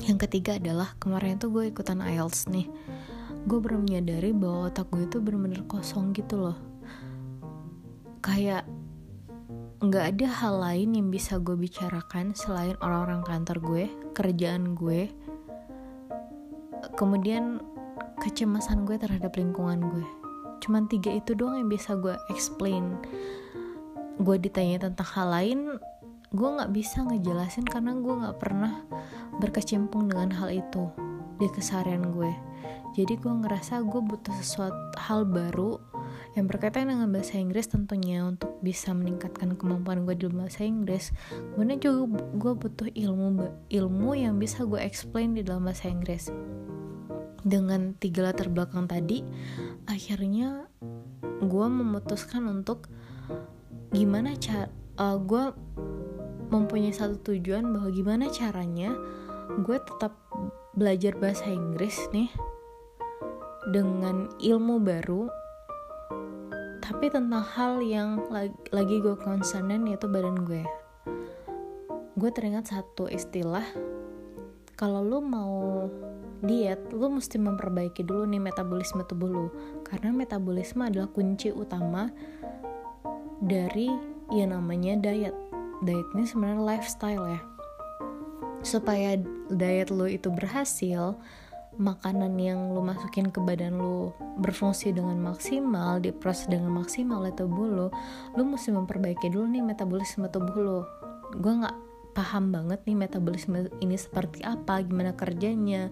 Yang 0.01 0.25
ketiga 0.25 0.57
adalah 0.57 0.97
kemarin 0.97 1.37
tuh 1.37 1.53
gue 1.53 1.69
ikutan 1.69 2.01
IELTS 2.01 2.49
nih 2.49 2.65
gue 3.49 3.59
baru 3.61 3.81
menyadari 3.81 4.37
bahwa 4.37 4.69
otak 4.69 4.93
gue 4.93 5.09
itu 5.09 5.17
bener-bener 5.23 5.65
kosong 5.65 6.13
gitu 6.13 6.37
loh. 6.37 6.59
Kayak 8.21 8.69
nggak 9.81 10.05
ada 10.17 10.27
hal 10.29 10.55
lain 10.61 10.93
yang 10.93 11.09
bisa 11.09 11.41
gue 11.41 11.57
bicarakan 11.57 12.37
selain 12.37 12.77
orang-orang 12.85 13.25
kantor 13.25 13.59
gue 13.65 13.85
kerjaan 14.13 14.77
gue 14.77 15.09
kemudian 17.01 17.65
kecemasan 18.21 18.85
gue 18.85 19.01
terhadap 19.01 19.33
lingkungan 19.41 19.81
gue. 19.89 20.07
Cuman 20.61 20.85
tiga 20.93 21.09
itu 21.17 21.33
doang 21.33 21.57
yang 21.57 21.73
bisa 21.73 21.97
gue 21.97 22.13
explain. 22.29 23.01
Gue 24.21 24.37
ditanya 24.37 24.85
tentang 24.85 25.09
hal 25.17 25.29
lain 25.33 25.61
gue 26.31 26.47
nggak 26.47 26.71
bisa 26.71 27.03
ngejelasin 27.03 27.67
karena 27.67 27.97
gue 27.97 28.15
nggak 28.15 28.39
pernah 28.39 28.87
berkecimpung 29.43 30.07
dengan 30.13 30.31
hal 30.31 30.53
itu 30.53 30.87
di 31.43 31.49
keseharian 31.51 32.15
gue 32.15 32.31
jadi 32.91 33.15
gue 33.15 33.35
ngerasa 33.47 33.87
gue 33.87 34.03
butuh 34.03 34.35
sesuatu 34.35 34.99
hal 34.99 35.23
baru 35.23 35.79
yang 36.35 36.47
berkaitan 36.47 36.91
dengan 36.91 37.11
bahasa 37.11 37.39
Inggris 37.39 37.71
tentunya 37.71 38.23
untuk 38.27 38.59
bisa 38.63 38.91
meningkatkan 38.95 39.55
kemampuan 39.55 40.07
gue 40.07 40.15
di 40.15 40.27
bahasa 40.31 40.63
Inggris. 40.67 41.15
Kemudian 41.55 41.79
juga 41.79 42.19
gue 42.39 42.53
butuh 42.55 42.89
ilmu 42.91 43.51
ilmu 43.71 44.11
yang 44.15 44.39
bisa 44.39 44.63
gue 44.67 44.79
explain 44.79 45.35
di 45.35 45.43
dalam 45.43 45.67
bahasa 45.67 45.91
Inggris. 45.91 46.31
Dengan 47.41 47.95
tiga 47.99 48.27
latar 48.31 48.51
belakang 48.51 48.91
tadi 48.91 49.23
akhirnya 49.87 50.67
gue 51.41 51.67
memutuskan 51.67 52.47
untuk 52.47 52.91
gimana 53.91 54.35
cara 54.39 54.71
uh, 54.99 55.19
gue 55.19 55.51
mempunyai 56.51 56.95
satu 56.95 57.19
tujuan 57.33 57.65
bahwa 57.71 57.91
gimana 57.91 58.27
caranya 58.31 58.95
gue 59.63 59.79
tetap 59.79 60.15
belajar 60.75 61.19
bahasa 61.19 61.51
Inggris 61.51 61.97
nih 62.15 62.31
dengan 63.69 64.33
ilmu 64.41 64.81
baru 64.81 65.29
tapi 66.91 67.07
tentang 67.07 67.47
hal 67.55 67.79
yang 67.87 68.19
lagi, 68.29 68.51
lagi 68.75 68.99
gue 68.99 69.15
concernin 69.15 69.87
yaitu 69.87 70.11
badan 70.11 70.43
gue. 70.43 70.67
Gue 72.19 72.31
teringat 72.35 72.67
satu 72.75 73.07
istilah 73.07 73.63
kalau 74.75 74.99
lu 74.99 75.23
mau 75.23 75.87
diet 76.43 76.81
lu 76.91 77.13
mesti 77.13 77.39
memperbaiki 77.39 78.03
dulu 78.03 78.27
nih 78.27 78.43
metabolisme 78.43 79.07
tubuh 79.07 79.31
lu. 79.31 79.47
Karena 79.87 80.11
metabolisme 80.11 80.83
adalah 80.83 81.07
kunci 81.15 81.55
utama 81.55 82.11
dari 83.39 83.87
yang 84.35 84.51
namanya 84.51 84.99
diet. 84.99 85.37
Diet 85.87 86.09
ini 86.19 86.27
sebenarnya 86.27 86.65
lifestyle 86.75 87.25
ya. 87.29 87.41
Supaya 88.67 89.15
diet 89.49 89.95
lu 89.95 90.11
itu 90.11 90.27
berhasil 90.27 91.15
makanan 91.81 92.37
yang 92.37 92.77
lu 92.77 92.85
masukin 92.85 93.33
ke 93.33 93.41
badan 93.41 93.81
lu 93.81 94.13
berfungsi 94.37 94.93
dengan 94.93 95.17
maksimal 95.17 95.97
diproses 95.97 96.45
dengan 96.47 96.77
maksimal 96.77 97.25
oleh 97.25 97.33
tubuh 97.33 97.67
lu 97.67 97.89
lu 98.37 98.43
mesti 98.45 98.69
memperbaiki 98.71 99.33
dulu 99.33 99.49
nih 99.49 99.65
metabolisme 99.65 100.29
tubuh 100.29 100.59
lu. 100.61 100.81
Gue 101.41 101.53
nggak 101.65 101.77
paham 102.13 102.53
banget 102.53 102.85
nih 102.85 102.97
metabolisme 103.01 103.73
ini 103.81 103.97
seperti 103.97 104.45
apa 104.45 104.85
gimana 104.85 105.17
kerjanya 105.17 105.89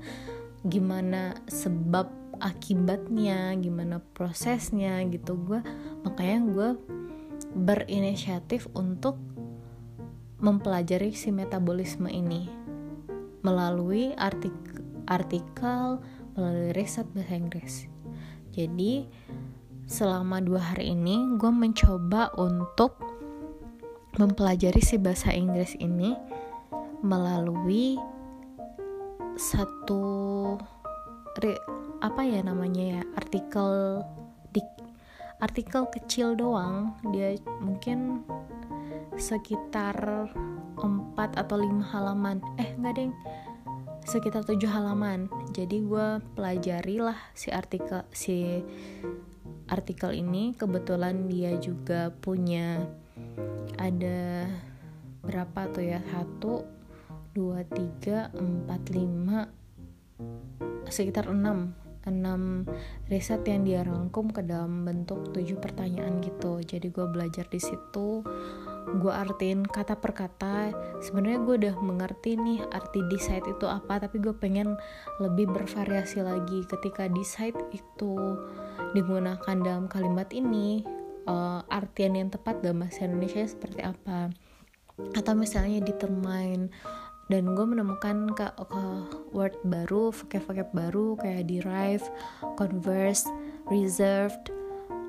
gimana 0.66 1.38
sebab 1.48 2.10
akibatnya 2.38 3.56
gimana 3.56 4.04
prosesnya 4.12 5.00
gitu. 5.08 5.40
Gue 5.40 5.60
makanya 6.04 6.38
gue 6.44 6.68
berinisiatif 7.56 8.68
untuk 8.76 9.16
mempelajari 10.38 11.16
si 11.16 11.34
metabolisme 11.34 12.06
ini 12.06 12.46
melalui 13.42 14.14
artikel, 14.14 14.77
artikel 15.08 15.98
melalui 16.36 16.70
riset 16.76 17.08
bahasa 17.16 17.34
Inggris. 17.34 17.74
Jadi 18.52 19.08
selama 19.88 20.44
dua 20.44 20.60
hari 20.60 20.92
ini 20.92 21.40
gue 21.40 21.48
mencoba 21.48 22.30
untuk 22.36 23.00
mempelajari 24.20 24.78
si 24.84 25.00
bahasa 25.00 25.32
Inggris 25.32 25.72
ini 25.80 26.12
melalui 27.00 27.96
satu 29.38 30.04
apa 32.02 32.22
ya 32.26 32.42
namanya 32.42 32.98
ya 32.98 33.02
artikel 33.14 34.02
di 34.50 34.60
artikel 35.38 35.86
kecil 35.94 36.34
doang. 36.34 36.98
Dia 37.14 37.38
mungkin 37.62 38.26
sekitar 39.14 39.94
4 40.78 41.14
atau 41.16 41.56
5 41.58 41.90
halaman. 41.94 42.42
Eh 42.58 42.74
enggak 42.74 42.94
deng 42.98 43.12
sekitar 44.08 44.40
7 44.48 44.64
halaman. 44.72 45.28
Jadi 45.52 45.84
gue 45.84 46.24
pelajari 46.32 46.96
lah 46.96 47.20
si 47.36 47.52
artikel 47.52 48.08
si 48.08 48.64
artikel 49.68 50.16
ini. 50.16 50.56
Kebetulan 50.56 51.28
dia 51.28 51.52
juga 51.60 52.08
punya 52.08 52.88
ada 53.76 54.48
berapa 55.20 55.68
tuh 55.76 55.84
ya? 55.84 56.00
Satu 56.08 56.64
2, 57.36 57.68
3, 57.68 58.32
4, 58.32 58.64
5 58.96 60.88
sekitar 60.88 61.28
6 61.28 61.88
6 62.08 62.64
riset 63.12 63.44
yang 63.44 63.68
dia 63.68 63.84
rangkum 63.84 64.32
ke 64.32 64.40
dalam 64.40 64.88
bentuk 64.88 65.28
7 65.36 65.60
pertanyaan 65.60 66.24
gitu. 66.24 66.64
Jadi 66.64 66.88
gue 66.88 67.04
belajar 67.04 67.44
di 67.52 67.60
situ 67.60 68.24
gue 68.96 69.12
artiin 69.12 69.68
kata 69.68 70.00
per 70.00 70.16
kata. 70.16 70.72
Sebenarnya 71.04 71.44
gue 71.44 71.54
udah 71.66 71.74
mengerti 71.84 72.40
nih 72.40 72.64
arti 72.72 73.04
decide 73.12 73.44
itu 73.44 73.68
apa 73.68 74.00
tapi 74.00 74.16
gue 74.18 74.32
pengen 74.32 74.78
lebih 75.20 75.52
bervariasi 75.52 76.24
lagi 76.24 76.64
ketika 76.64 77.04
decide 77.12 77.58
itu 77.76 78.16
digunakan 78.96 79.56
dalam 79.60 79.86
kalimat 79.86 80.32
ini. 80.32 80.80
Uh, 81.28 81.60
artian 81.68 82.16
yang 82.16 82.32
tepat 82.32 82.64
dalam 82.64 82.80
bahasa 82.80 83.04
Indonesia 83.04 83.44
seperti 83.44 83.84
apa? 83.84 84.32
Atau 85.12 85.36
misalnya 85.36 85.84
determine. 85.84 86.72
Dan 87.28 87.52
gue 87.52 87.66
menemukan 87.68 88.32
ke, 88.32 88.48
ke 88.56 88.84
word 89.36 89.52
baru, 89.68 90.08
vocab-vocab 90.08 90.72
baru 90.72 91.20
kayak 91.20 91.44
derive, 91.44 92.06
converse, 92.56 93.28
reserved, 93.68 94.48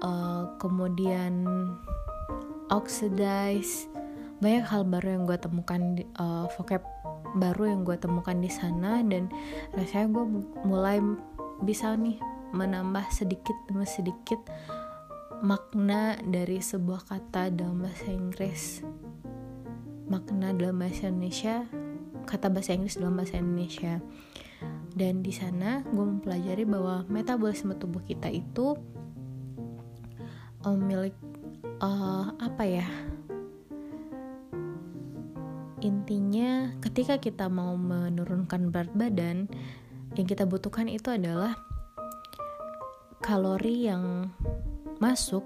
uh, 0.03 0.51
kemudian 0.59 1.47
oxidize, 2.69 3.89
banyak 4.39 4.65
hal 4.65 4.87
baru 4.87 5.07
yang 5.19 5.23
gue 5.27 5.37
temukan 5.37 5.81
uh, 6.15 6.45
vocab 6.55 6.85
baru 7.37 7.69
yang 7.69 7.81
gue 7.85 7.97
temukan 7.99 8.37
di 8.37 8.49
sana 8.49 9.05
dan 9.05 9.29
rasanya 9.77 10.09
gue 10.09 10.25
mulai 10.65 10.97
bisa 11.61 11.93
nih 11.93 12.17
menambah 12.49 13.05
sedikit 13.13 13.53
demi 13.69 13.85
sedikit 13.85 14.41
makna 15.45 16.17
dari 16.25 16.59
sebuah 16.59 17.05
kata 17.05 17.53
dalam 17.53 17.85
bahasa 17.85 18.09
Inggris. 18.09 18.81
Makna 20.09 20.57
dalam 20.57 20.81
bahasa 20.81 21.07
Indonesia 21.07 21.69
kata 22.25 22.49
bahasa 22.49 22.73
Inggris 22.75 22.97
dalam 22.97 23.15
bahasa 23.17 23.37
Indonesia. 23.37 24.01
Dan 24.93 25.23
di 25.23 25.31
sana 25.31 25.85
gue 25.85 26.03
mempelajari 26.03 26.67
bahwa 26.67 27.07
metabolisme 27.07 27.77
tubuh 27.77 28.03
kita 28.03 28.27
itu 28.27 28.75
memiliki 30.65 31.15
uh, 31.15 31.28
uh, 31.79 32.35
apa 32.39 32.63
ya? 32.67 32.87
Intinya 35.79 36.75
ketika 36.83 37.15
kita 37.19 37.47
mau 37.47 37.79
menurunkan 37.79 38.71
berat 38.71 38.91
badan 38.91 39.47
yang 40.19 40.27
kita 40.27 40.43
butuhkan 40.43 40.91
itu 40.91 41.07
adalah 41.07 41.55
kalori 43.23 43.87
yang 43.87 44.27
masuk 44.99 45.43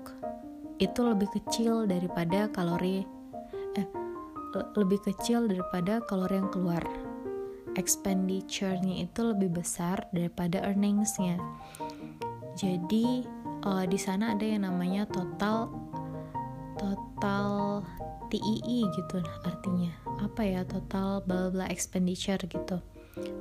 itu 0.82 1.00
lebih 1.06 1.30
kecil 1.38 1.86
daripada 1.86 2.50
kalori 2.50 3.06
eh 3.78 3.88
lebih 4.78 5.06
kecil 5.06 5.46
daripada 5.46 6.02
kalori 6.06 6.42
yang 6.42 6.50
keluar. 6.50 6.84
Expenditure-nya 7.74 9.02
itu 9.10 9.22
lebih 9.26 9.50
besar 9.58 10.06
daripada 10.14 10.62
earnings-nya. 10.62 11.42
Jadi 12.54 13.26
uh, 13.66 13.86
di 13.90 13.98
sana 13.98 14.38
ada 14.38 14.46
yang 14.46 14.70
namanya 14.70 15.10
total 15.10 15.83
total 16.78 17.82
TII 18.34 18.90
gitu 18.94 19.18
artinya. 19.46 19.92
Apa 20.22 20.42
ya 20.42 20.62
total 20.66 21.22
bla 21.26 21.54
bla 21.54 21.66
expenditure 21.70 22.42
gitu. 22.50 22.82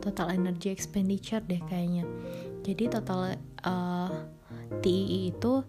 Total 0.05 0.37
energy 0.37 0.69
expenditure 0.69 1.41
deh 1.41 1.61
kayaknya. 1.65 2.05
Jadi 2.61 2.93
total 2.93 3.41
uh, 3.65 4.11
TII 4.85 5.33
itu 5.33 5.65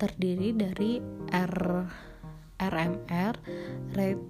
terdiri 0.00 0.56
dari 0.56 0.98
R 1.30 1.54
RMR 2.62 3.34
rate 3.94 4.24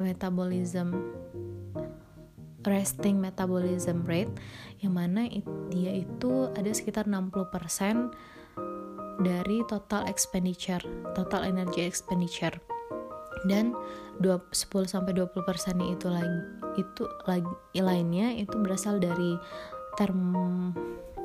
metabolism 0.00 0.96
resting 2.64 3.16
metabolism 3.20 4.04
rate 4.04 4.32
yang 4.84 4.96
mana 4.96 5.28
dia 5.72 5.92
itu 5.96 6.48
ada 6.52 6.68
sekitar 6.72 7.08
60% 7.08 8.12
dari 9.20 9.60
total 9.68 10.08
expenditure, 10.08 10.80
total 11.12 11.44
energy 11.44 11.84
expenditure. 11.84 12.56
Dan 13.44 13.72
10 14.20 14.52
sampai 14.84 15.16
20% 15.16 15.40
itu 15.88 16.06
lagi 16.08 16.40
itu 16.78 17.02
lagi 17.26 17.80
lainnya 17.80 18.36
itu 18.36 18.54
berasal 18.60 19.02
dari 19.02 19.34
term 19.98 20.70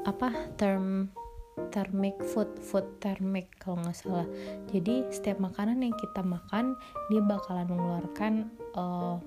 apa 0.08 0.32
term 0.58 1.12
thermic 1.72 2.18
food 2.24 2.50
food 2.60 2.84
thermic 3.04 3.52
kalau 3.60 3.80
nggak 3.84 3.96
salah. 3.96 4.28
Jadi 4.72 5.08
setiap 5.12 5.40
makanan 5.44 5.84
yang 5.84 5.96
kita 5.96 6.24
makan 6.24 6.76
dia 7.12 7.22
bakalan 7.24 7.68
mengeluarkan 7.68 8.34
uh, 8.76 9.20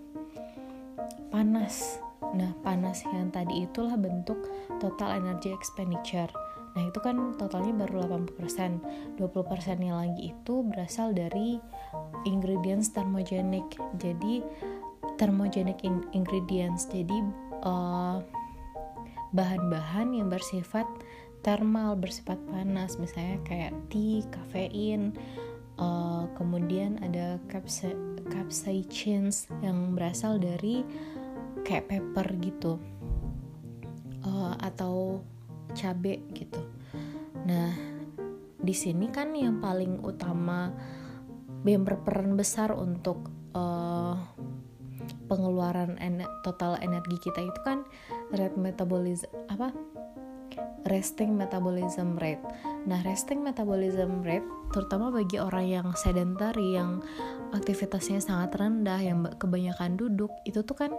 panas. 1.33 2.01
Nah 2.35 2.53
panas 2.65 3.05
yang 3.09 3.33
tadi 3.33 3.69
itulah 3.69 3.97
bentuk 3.97 4.37
total 4.81 5.17
energy 5.17 5.53
expenditure 5.53 6.29
nah 6.79 6.87
itu 6.87 7.03
kan 7.03 7.35
totalnya 7.35 7.75
baru 7.75 8.07
80% 8.07 9.19
20% 9.19 9.83
nya 9.83 9.99
lagi 9.99 10.31
itu 10.31 10.55
berasal 10.63 11.11
dari 11.11 11.59
ingredients 12.23 12.95
thermogenic. 12.95 13.67
Jadi 13.99 14.47
thermogenic 15.19 15.83
ingredients. 16.15 16.87
Jadi 16.87 17.19
uh, 17.67 18.23
bahan-bahan 19.35 20.15
yang 20.15 20.31
bersifat 20.31 20.87
thermal 21.43 21.99
bersifat 21.99 22.39
panas. 22.47 22.97
Misalnya 23.03 23.43
kayak 23.43 23.75
tea, 23.91 24.23
kafein, 24.31 25.15
uh, 25.83 26.31
kemudian 26.39 27.03
ada 27.03 27.43
capsa 27.51 27.91
capsaicins 28.31 29.51
yang 29.65 29.99
berasal 29.99 30.39
dari 30.39 30.87
kayak 31.67 31.91
pepper 31.91 32.29
gitu. 32.39 32.79
Uh, 34.23 34.55
atau 34.61 35.23
cabe 35.79 36.27
gitu. 36.35 36.59
Nah 37.47 37.71
di 38.59 38.75
sini 38.75 39.07
kan 39.15 39.31
yang 39.39 39.63
paling 39.63 40.03
utama 40.03 40.75
yang 41.63 41.87
berperan 41.87 42.35
besar 42.35 42.75
untuk 42.75 43.31
uh, 43.55 44.19
pengeluaran 45.31 45.95
en 46.03 46.27
total 46.43 46.75
energi 46.83 47.17
kita 47.23 47.45
itu 47.45 47.61
kan 47.63 47.87
rate 48.35 48.59
metabolism 48.59 49.31
apa 49.47 49.71
resting 50.89 51.37
metabolism 51.37 52.17
rate. 52.17 52.41
Nah, 52.89 53.05
resting 53.05 53.45
metabolism 53.45 54.25
rate 54.25 54.47
terutama 54.73 55.13
bagi 55.13 55.37
orang 55.37 55.67
yang 55.69 55.89
sedentary 55.97 56.77
yang 56.77 57.05
aktivitasnya 57.53 58.21
sangat 58.21 58.57
rendah, 58.57 59.01
yang 59.01 59.25
kebanyakan 59.37 59.97
duduk, 59.97 60.33
itu 60.49 60.65
tuh 60.65 60.77
kan 60.77 60.93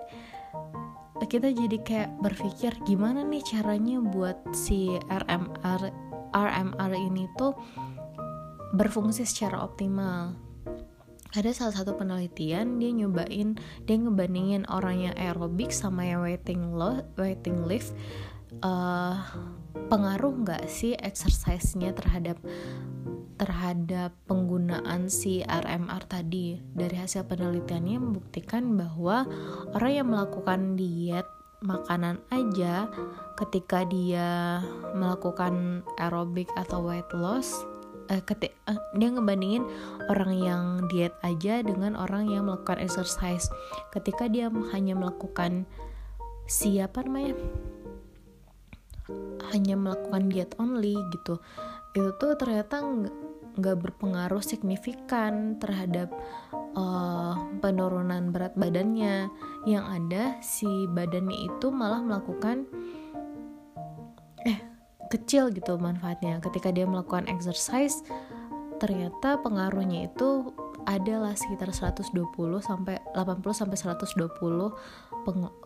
kita 1.25 1.51
jadi 1.51 1.77
kayak 1.83 2.11
berpikir 2.23 2.71
gimana 2.87 3.25
nih 3.25 3.43
caranya 3.43 3.99
buat 3.99 4.37
si 4.55 4.95
RMR 5.09 5.81
RMR 6.29 6.91
ini 6.95 7.25
tuh 7.35 7.57
berfungsi 8.77 9.25
secara 9.25 9.65
optimal. 9.65 10.37
Ada 11.29 11.53
salah 11.53 11.75
satu 11.77 11.93
penelitian 11.93 12.81
dia 12.81 12.89
nyobain 12.89 13.53
dia 13.85 13.97
ngebandingin 14.01 14.65
orang 14.65 15.09
yang 15.09 15.15
aerobik 15.17 15.69
sama 15.69 16.01
yang 16.01 16.25
waiting 16.25 16.73
low 16.73 17.05
waiting 17.21 17.69
lift 17.69 17.93
uh, 18.65 19.21
pengaruh 19.93 20.33
nggak 20.41 20.65
sih 20.65 20.97
exercise-nya 20.97 21.93
terhadap 21.93 22.41
terhadap 23.39 24.11
penggunaan 24.27 25.07
si 25.07 25.39
RMR 25.47 26.03
tadi. 26.11 26.59
Dari 26.59 26.99
hasil 26.99 27.23
penelitiannya 27.23 27.97
membuktikan 27.97 28.75
bahwa 28.75 29.23
orang 29.71 29.91
yang 29.95 30.07
melakukan 30.11 30.75
diet 30.75 31.25
makanan 31.63 32.19
aja 32.31 32.91
ketika 33.39 33.87
dia 33.87 34.59
melakukan 34.95 35.83
aerobik 35.99 36.47
atau 36.55 36.83
weight 36.83 37.07
loss 37.11 37.67
eh, 38.07 38.23
ketik, 38.23 38.55
eh, 38.67 38.79
dia 38.95 39.11
ngebandingin 39.11 39.67
orang 40.07 40.31
yang 40.39 40.63
diet 40.91 41.15
aja 41.23 41.63
dengan 41.63 41.95
orang 41.95 42.27
yang 42.27 42.47
melakukan 42.47 42.79
exercise. 42.83 43.47
Ketika 43.95 44.27
dia 44.27 44.51
hanya 44.75 44.99
melakukan 44.99 45.63
siapa 46.47 47.07
namanya? 47.07 47.39
Hanya 49.55 49.75
melakukan 49.79 50.27
diet 50.27 50.53
only 50.59 50.99
gitu 51.15 51.39
itu 51.89 52.13
tuh 52.21 52.37
ternyata 52.37 52.85
nggak 53.59 53.77
berpengaruh 53.83 54.41
signifikan 54.41 55.59
terhadap 55.59 56.09
uh, 56.73 57.35
penurunan 57.59 58.31
berat 58.31 58.55
badannya. 58.55 59.27
Yang 59.67 59.85
ada 59.85 60.23
si 60.39 60.69
badannya 60.91 61.47
itu 61.51 61.67
malah 61.69 62.01
melakukan 62.01 62.65
eh 64.47 64.59
kecil 65.11 65.51
gitu 65.51 65.75
manfaatnya. 65.75 66.39
Ketika 66.39 66.71
dia 66.71 66.87
melakukan 66.87 67.27
exercise 67.27 68.01
ternyata 68.79 69.35
pengaruhnya 69.43 70.07
itu 70.07 70.55
adalah 70.87 71.35
sekitar 71.35 71.69
120 71.75 72.15
sampai 72.63 72.97
80 73.13 73.43
sampai 73.51 73.77
120 73.77 74.31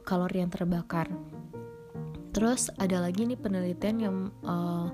kalori 0.03 0.38
yang 0.41 0.51
terbakar. 0.51 1.08
Terus 2.34 2.73
ada 2.82 2.97
lagi 2.97 3.29
nih 3.29 3.38
penelitian 3.38 3.97
yang 4.01 4.17
uh, 4.41 4.89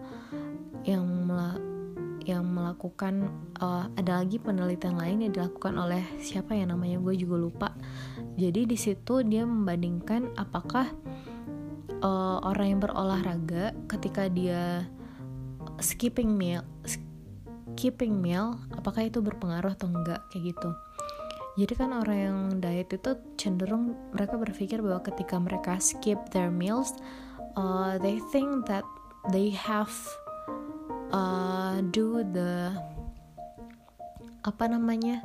yang 0.84 1.08
yang 2.30 2.46
melakukan 2.46 3.34
uh, 3.58 3.90
ada 3.98 4.22
lagi 4.22 4.38
penelitian 4.38 4.96
lain 5.02 5.26
yang 5.26 5.34
dilakukan 5.34 5.74
oleh 5.82 6.06
siapa 6.22 6.54
ya 6.54 6.70
namanya 6.70 7.02
gue 7.02 7.14
juga 7.18 7.36
lupa. 7.42 7.70
Jadi 8.38 8.70
di 8.70 8.78
situ 8.78 9.26
dia 9.26 9.44
membandingkan 9.44 10.38
apakah 10.38 10.94
uh, 12.06 12.38
orang 12.46 12.78
yang 12.78 12.82
berolahraga 12.86 13.74
ketika 13.90 14.30
dia 14.30 14.86
skipping 15.82 16.38
meal 16.38 16.64
skipping 16.86 18.20
meal 18.20 18.60
apakah 18.76 19.08
itu 19.08 19.24
berpengaruh 19.24 19.74
atau 19.74 19.90
enggak 19.90 20.22
kayak 20.30 20.54
gitu. 20.54 20.70
Jadi 21.60 21.74
kan 21.76 21.92
orang 21.92 22.20
yang 22.20 22.40
diet 22.64 22.94
itu 22.94 23.20
cenderung 23.36 23.98
mereka 24.16 24.40
berpikir 24.40 24.80
bahwa 24.80 25.04
ketika 25.04 25.36
mereka 25.36 25.76
skip 25.82 26.20
their 26.32 26.48
meals 26.48 26.96
uh, 27.60 28.00
they 28.00 28.24
think 28.32 28.64
that 28.70 28.88
they 29.36 29.52
have 29.52 29.92
uh, 31.14 31.82
do 31.94 32.22
the 32.22 32.74
apa 34.46 34.64
namanya? 34.72 35.22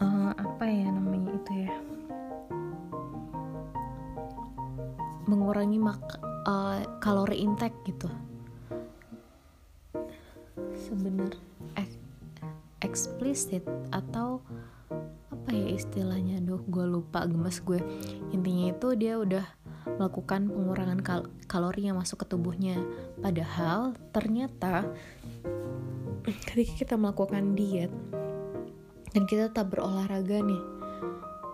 Uh, 0.00 0.32
apa 0.36 0.64
ya 0.68 0.88
namanya 0.92 1.30
itu 1.34 1.52
ya? 1.68 1.74
Mengurangi 5.24 5.80
mak 5.80 6.00
uh, 6.44 6.84
kalori 7.00 7.40
intake 7.40 7.76
gitu. 7.88 8.08
Sebenar 10.76 11.32
ek, 11.80 11.90
eksplisit 12.84 13.64
atau 13.90 14.44
apa 15.32 15.50
ya 15.50 15.74
istilahnya? 15.74 16.44
Duh 16.44 16.60
gue 16.68 16.84
lupa 16.84 17.24
gemes 17.24 17.58
gue. 17.64 17.80
Intinya 18.30 18.70
itu 18.70 18.88
dia 18.94 19.16
udah 19.16 19.63
melakukan 19.86 20.48
pengurangan 20.48 21.00
kal 21.04 21.20
kalori 21.46 21.88
yang 21.88 22.00
masuk 22.00 22.24
ke 22.24 22.26
tubuhnya. 22.30 22.80
Padahal 23.20 23.94
ternyata 24.10 24.88
ketika 26.48 26.72
kita 26.84 26.94
melakukan 26.96 27.52
diet 27.52 27.92
dan 29.14 29.22
kita 29.28 29.52
tetap 29.52 29.70
berolahraga 29.70 30.42
nih 30.42 30.62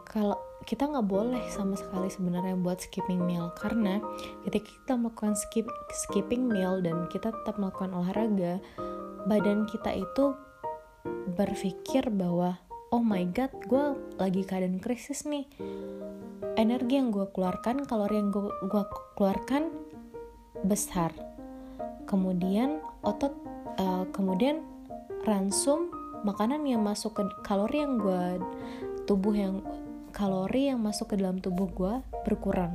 kalau 0.08 0.38
kita 0.68 0.84
nggak 0.84 1.08
boleh 1.08 1.40
sama 1.48 1.74
sekali 1.74 2.12
sebenarnya 2.12 2.58
buat 2.58 2.82
skipping 2.84 3.22
meal. 3.24 3.50
Karena 3.56 4.02
ketika 4.44 4.68
kita 4.68 4.92
melakukan 4.98 5.34
skip 5.38 5.66
skipping 6.04 6.46
meal 6.46 6.84
dan 6.84 7.08
kita 7.08 7.32
tetap 7.32 7.56
melakukan 7.56 7.96
olahraga 7.96 8.60
badan 9.24 9.68
kita 9.68 9.92
itu 9.96 10.36
berpikir 11.36 12.12
bahwa 12.12 12.60
oh 12.90 13.02
my 13.02 13.22
god 13.30 13.54
gue 13.70 13.94
lagi 14.18 14.42
keadaan 14.42 14.82
krisis 14.82 15.22
nih. 15.22 15.46
Energi 16.58 16.98
yang 16.98 17.14
gue 17.14 17.30
keluarkan 17.30 17.86
kalori 17.86 18.18
yang 18.18 18.34
gue, 18.34 18.50
keluarkan 19.14 19.70
besar. 20.66 21.14
Kemudian 22.10 22.82
otot 23.06 23.32
uh, 23.78 24.04
kemudian 24.10 24.66
ransum 25.22 25.94
makanan 26.26 26.66
yang 26.66 26.82
masuk 26.82 27.22
ke 27.22 27.22
kalori 27.46 27.80
yang 27.80 27.96
gue 28.02 28.42
tubuh 29.06 29.32
yang 29.32 29.62
kalori 30.10 30.68
yang 30.74 30.82
masuk 30.82 31.14
ke 31.14 31.16
dalam 31.16 31.38
tubuh 31.38 31.70
gue 31.70 31.94
berkurang. 32.26 32.74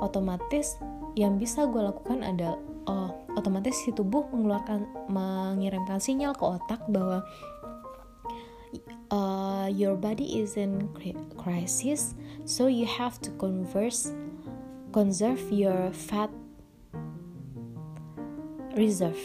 Otomatis 0.00 0.80
yang 1.12 1.36
bisa 1.36 1.68
gue 1.68 1.78
lakukan 1.84 2.24
adalah 2.24 2.56
oh, 2.88 3.12
otomatis 3.36 3.76
si 3.84 3.92
tubuh 3.92 4.24
mengeluarkan 4.32 4.88
mengirimkan 5.12 6.00
sinyal 6.00 6.32
ke 6.32 6.42
otak 6.42 6.80
bahwa 6.88 7.20
uh, 9.12 9.68
your 9.68 9.94
body 9.94 10.40
is 10.40 10.56
in 10.56 10.88
crisis 11.36 12.16
so 12.48 12.66
you 12.66 12.88
have 12.88 13.20
to 13.20 13.30
converse 13.36 14.10
conserve 14.92 15.40
your 15.52 15.92
fat 15.92 16.28
reserve. 18.76 19.20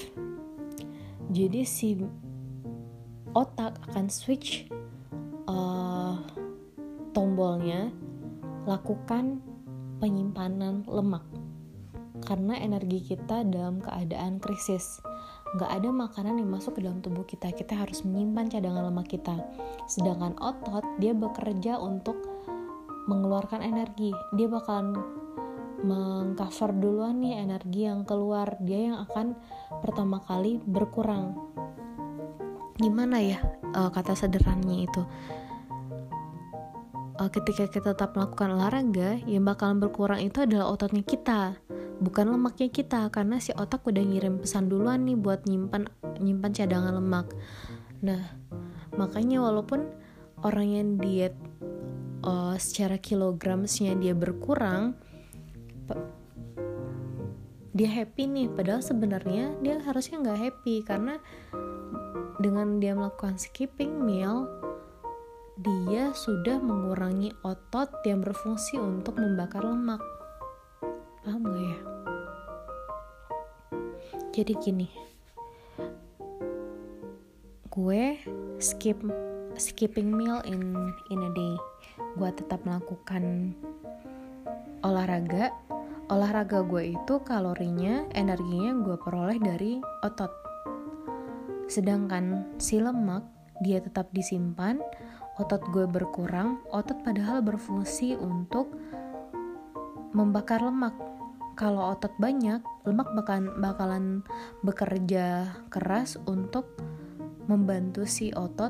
Jadi 1.27 1.67
si 1.67 1.99
otak 3.35 3.75
akan 3.91 4.07
switch 4.07 4.67
uh, 5.47 6.15
tombolnya 7.11 7.91
lakukan 8.63 9.43
penyimpanan 9.99 10.87
lemak. 10.87 11.23
Karena 12.23 12.59
energi 12.59 13.03
kita 13.03 13.43
dalam 13.47 13.79
keadaan 13.83 14.39
krisis 14.39 14.99
nggak 15.55 15.71
ada 15.71 15.89
makanan 15.93 16.43
yang 16.43 16.49
masuk 16.51 16.75
ke 16.75 16.83
dalam 16.83 16.99
tubuh 16.99 17.23
kita. 17.23 17.53
Kita 17.55 17.79
harus 17.79 18.03
menyimpan 18.03 18.51
cadangan 18.51 18.91
lemak 18.91 19.07
kita. 19.07 19.35
Sedangkan 19.87 20.35
otot 20.41 20.83
dia 20.99 21.15
bekerja 21.15 21.79
untuk 21.79 22.19
mengeluarkan 23.07 23.63
energi. 23.63 24.11
Dia 24.35 24.47
bakalan 24.51 24.99
mengcover 25.77 26.73
duluan 26.75 27.23
nih 27.23 27.39
energi 27.39 27.87
yang 27.87 28.03
keluar. 28.03 28.59
Dia 28.59 28.91
yang 28.91 28.97
akan 29.07 29.37
pertama 29.79 30.19
kali 30.25 30.59
berkurang. 30.65 31.37
Gimana 32.77 33.23
ya 33.23 33.39
uh, 33.73 33.89
kata 33.89 34.13
sederhananya 34.13 34.85
itu? 34.85 35.01
Uh, 37.17 37.29
ketika 37.33 37.65
kita 37.65 37.97
tetap 37.97 38.13
melakukan 38.13 38.53
olahraga 38.53 39.17
yang 39.25 39.41
bakalan 39.41 39.81
berkurang 39.81 40.21
itu 40.21 40.45
adalah 40.45 40.69
ototnya 40.69 41.01
kita 41.01 41.57
bukan 41.97 42.37
lemaknya 42.37 42.69
kita 42.69 43.09
karena 43.09 43.41
si 43.41 43.53
otak 43.57 43.85
udah 43.85 44.03
ngirim 44.03 44.37
pesan 44.37 44.69
duluan 44.69 45.05
nih 45.05 45.17
buat 45.17 45.45
nyimpan 45.49 45.89
nyimpan 46.21 46.51
cadangan 46.53 46.93
lemak 46.97 47.27
nah 48.05 48.21
makanya 48.95 49.41
walaupun 49.41 49.89
orang 50.45 50.67
yang 50.69 50.89
diet 51.01 51.33
uh, 52.21 52.53
secara 52.57 53.01
kilogramsnya 53.01 53.97
dia 53.97 54.13
berkurang 54.13 54.93
dia 57.77 57.89
happy 57.93 58.25
nih 58.25 58.47
padahal 58.49 58.81
sebenarnya 58.81 59.53
dia 59.61 59.77
harusnya 59.81 60.21
nggak 60.21 60.39
happy 60.41 60.81
karena 60.81 61.21
dengan 62.37 62.77
dia 62.77 62.93
melakukan 62.93 63.37
skipping 63.37 64.01
meal 64.01 64.49
dia 65.57 66.13
sudah 66.13 66.61
mengurangi 66.61 67.33
otot 67.41 67.89
yang 68.05 68.21
berfungsi 68.21 68.77
untuk 68.77 69.17
membakar 69.17 69.65
lemak. 69.65 70.16
Paham 71.27 71.43
gak 71.43 71.59
ya? 71.59 71.79
Jadi 74.31 74.53
gini, 74.63 74.87
gue 77.67 78.15
skip 78.63 78.95
skipping 79.59 80.07
meal 80.07 80.39
in 80.47 80.71
in 81.11 81.19
a 81.27 81.31
day. 81.35 81.59
Gue 82.15 82.31
tetap 82.31 82.63
melakukan 82.63 83.51
olahraga. 84.87 85.51
Olahraga 86.07 86.63
gue 86.63 86.95
itu 86.95 87.19
kalorinya, 87.27 88.07
energinya 88.15 88.71
gue 88.87 88.95
peroleh 88.95 89.35
dari 89.35 89.83
otot. 90.07 90.31
Sedangkan 91.67 92.55
si 92.55 92.79
lemak 92.79 93.27
dia 93.59 93.83
tetap 93.83 94.15
disimpan 94.15 94.79
otot 95.35 95.59
gue 95.75 95.83
berkurang, 95.91 96.63
otot 96.71 97.03
padahal 97.03 97.43
berfungsi 97.43 98.15
untuk 98.15 98.71
membakar 100.15 100.63
lemak. 100.63 101.16
Kalau 101.57 101.97
otot 101.97 102.13
banyak, 102.21 102.61
lemak 102.85 103.17
bakalan, 103.17 103.49
bakalan 103.57 104.05
bekerja 104.61 105.57
keras 105.73 106.13
untuk 106.29 106.69
membantu 107.49 108.05
si 108.05 108.29
otot 108.29 108.69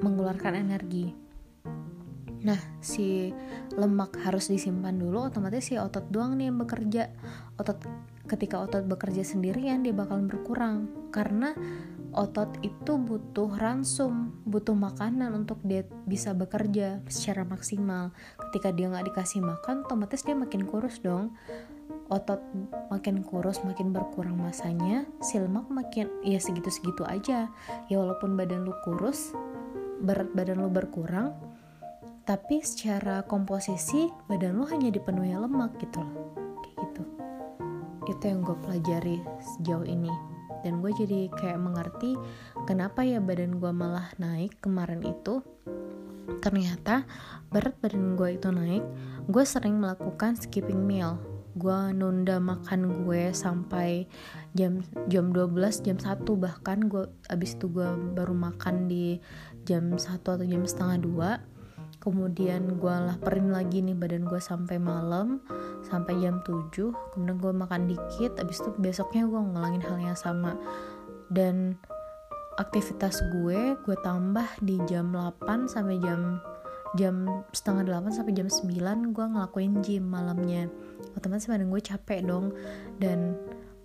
mengeluarkan 0.00 0.56
energi. 0.56 1.12
Nah, 2.48 2.56
si 2.80 3.36
lemak 3.76 4.16
harus 4.24 4.48
disimpan 4.48 4.96
dulu, 4.96 5.28
otomatis 5.28 5.68
si 5.68 5.76
otot 5.76 6.08
doang 6.08 6.40
nih 6.40 6.48
yang 6.48 6.56
bekerja. 6.56 7.12
Otot 7.60 7.84
ketika 8.24 8.64
otot 8.64 8.88
bekerja 8.88 9.20
sendirian 9.28 9.84
dia 9.84 9.92
bakalan 9.92 10.24
berkurang 10.24 10.88
karena 11.12 11.52
otot 12.14 12.48
itu 12.62 12.94
butuh 12.94 13.50
ransum, 13.58 14.30
butuh 14.46 14.74
makanan 14.74 15.34
untuk 15.34 15.58
dia 15.66 15.82
bisa 16.06 16.30
bekerja 16.30 17.02
secara 17.10 17.42
maksimal. 17.42 18.14
Ketika 18.48 18.70
dia 18.70 18.86
nggak 18.88 19.10
dikasih 19.10 19.42
makan, 19.42 19.82
otomatis 19.82 20.22
dia 20.22 20.38
makin 20.38 20.62
kurus 20.64 21.02
dong. 21.02 21.34
Otot 22.08 22.38
makin 22.88 23.26
kurus, 23.26 23.60
makin 23.66 23.90
berkurang 23.90 24.38
masanya, 24.38 25.04
si 25.18 25.40
lemak 25.42 25.66
makin 25.68 26.06
ya 26.22 26.38
segitu-segitu 26.38 27.02
aja. 27.02 27.50
Ya 27.90 27.96
walaupun 27.98 28.38
badan 28.38 28.62
lu 28.62 28.72
kurus, 28.86 29.34
berat 30.00 30.30
badan 30.32 30.62
lu 30.62 30.70
berkurang, 30.70 31.34
tapi 32.22 32.62
secara 32.62 33.26
komposisi 33.26 34.06
badan 34.30 34.54
lu 34.54 34.64
hanya 34.70 34.94
dipenuhi 34.94 35.34
lemak 35.34 35.74
gitu 35.82 35.98
loh. 35.98 36.30
Kayak 36.62 36.76
gitu. 36.86 37.02
Itu 38.04 38.24
yang 38.28 38.40
gue 38.44 38.56
pelajari 38.62 39.16
sejauh 39.40 39.88
ini 39.88 40.33
dan 40.64 40.80
gue 40.80 40.90
jadi 40.96 41.28
kayak 41.36 41.60
mengerti 41.60 42.16
kenapa 42.64 43.04
ya 43.04 43.20
badan 43.20 43.60
gue 43.60 43.70
malah 43.70 44.08
naik 44.16 44.56
kemarin 44.64 45.04
itu. 45.04 45.44
Ternyata 46.40 47.04
berat 47.52 47.76
badan 47.84 48.16
gue 48.16 48.40
itu 48.40 48.48
naik 48.48 48.84
gue 49.28 49.44
sering 49.44 49.76
melakukan 49.78 50.40
skipping 50.40 50.80
meal. 50.80 51.20
Gue 51.54 51.94
nunda 51.94 52.42
makan 52.42 53.06
gue 53.06 53.30
sampai 53.30 54.10
jam 54.58 54.82
jam 55.06 55.30
12 55.30 55.86
jam 55.86 56.00
1 56.00 56.24
bahkan 56.40 56.90
gue 56.90 57.06
abis 57.30 57.54
itu 57.54 57.70
gue 57.70 57.86
baru 58.16 58.34
makan 58.34 58.90
di 58.90 59.22
jam 59.68 59.94
1 59.94 60.18
atau 60.18 60.42
jam 60.42 60.66
setengah 60.66 60.98
2 61.44 61.53
kemudian 62.04 62.76
gue 62.76 62.94
laperin 63.08 63.48
lagi 63.48 63.80
nih 63.80 63.96
badan 63.96 64.28
gue 64.28 64.36
sampai 64.36 64.76
malam 64.76 65.40
sampai 65.88 66.20
jam 66.20 66.44
7 66.44 66.70
kemudian 67.16 67.40
gue 67.40 67.52
makan 67.56 67.88
dikit 67.88 68.36
abis 68.36 68.60
itu 68.60 68.70
besoknya 68.76 69.24
gue 69.24 69.40
ngulangin 69.40 69.82
hal 69.82 69.98
yang 69.98 70.18
sama. 70.18 70.54
Dan 71.32 71.80
aktivitas 72.60 73.18
gue 73.40 73.74
gue 73.80 73.96
tambah 74.04 74.46
di 74.60 74.76
jam 74.84 75.10
8 75.10 75.66
sampai 75.66 75.96
jam 76.04 76.38
jam 76.94 77.26
setengah 77.50 77.98
8 77.98 78.20
sampai 78.20 78.36
jam 78.36 78.46
9 78.46 79.16
gue 79.16 79.26
ngelakuin 79.34 79.80
gym 79.80 80.04
malamnya. 80.04 80.68
Otomatis 81.16 81.48
badan 81.48 81.72
gue 81.72 81.82
capek 81.82 82.20
dong. 82.28 82.52
Dan 83.00 83.34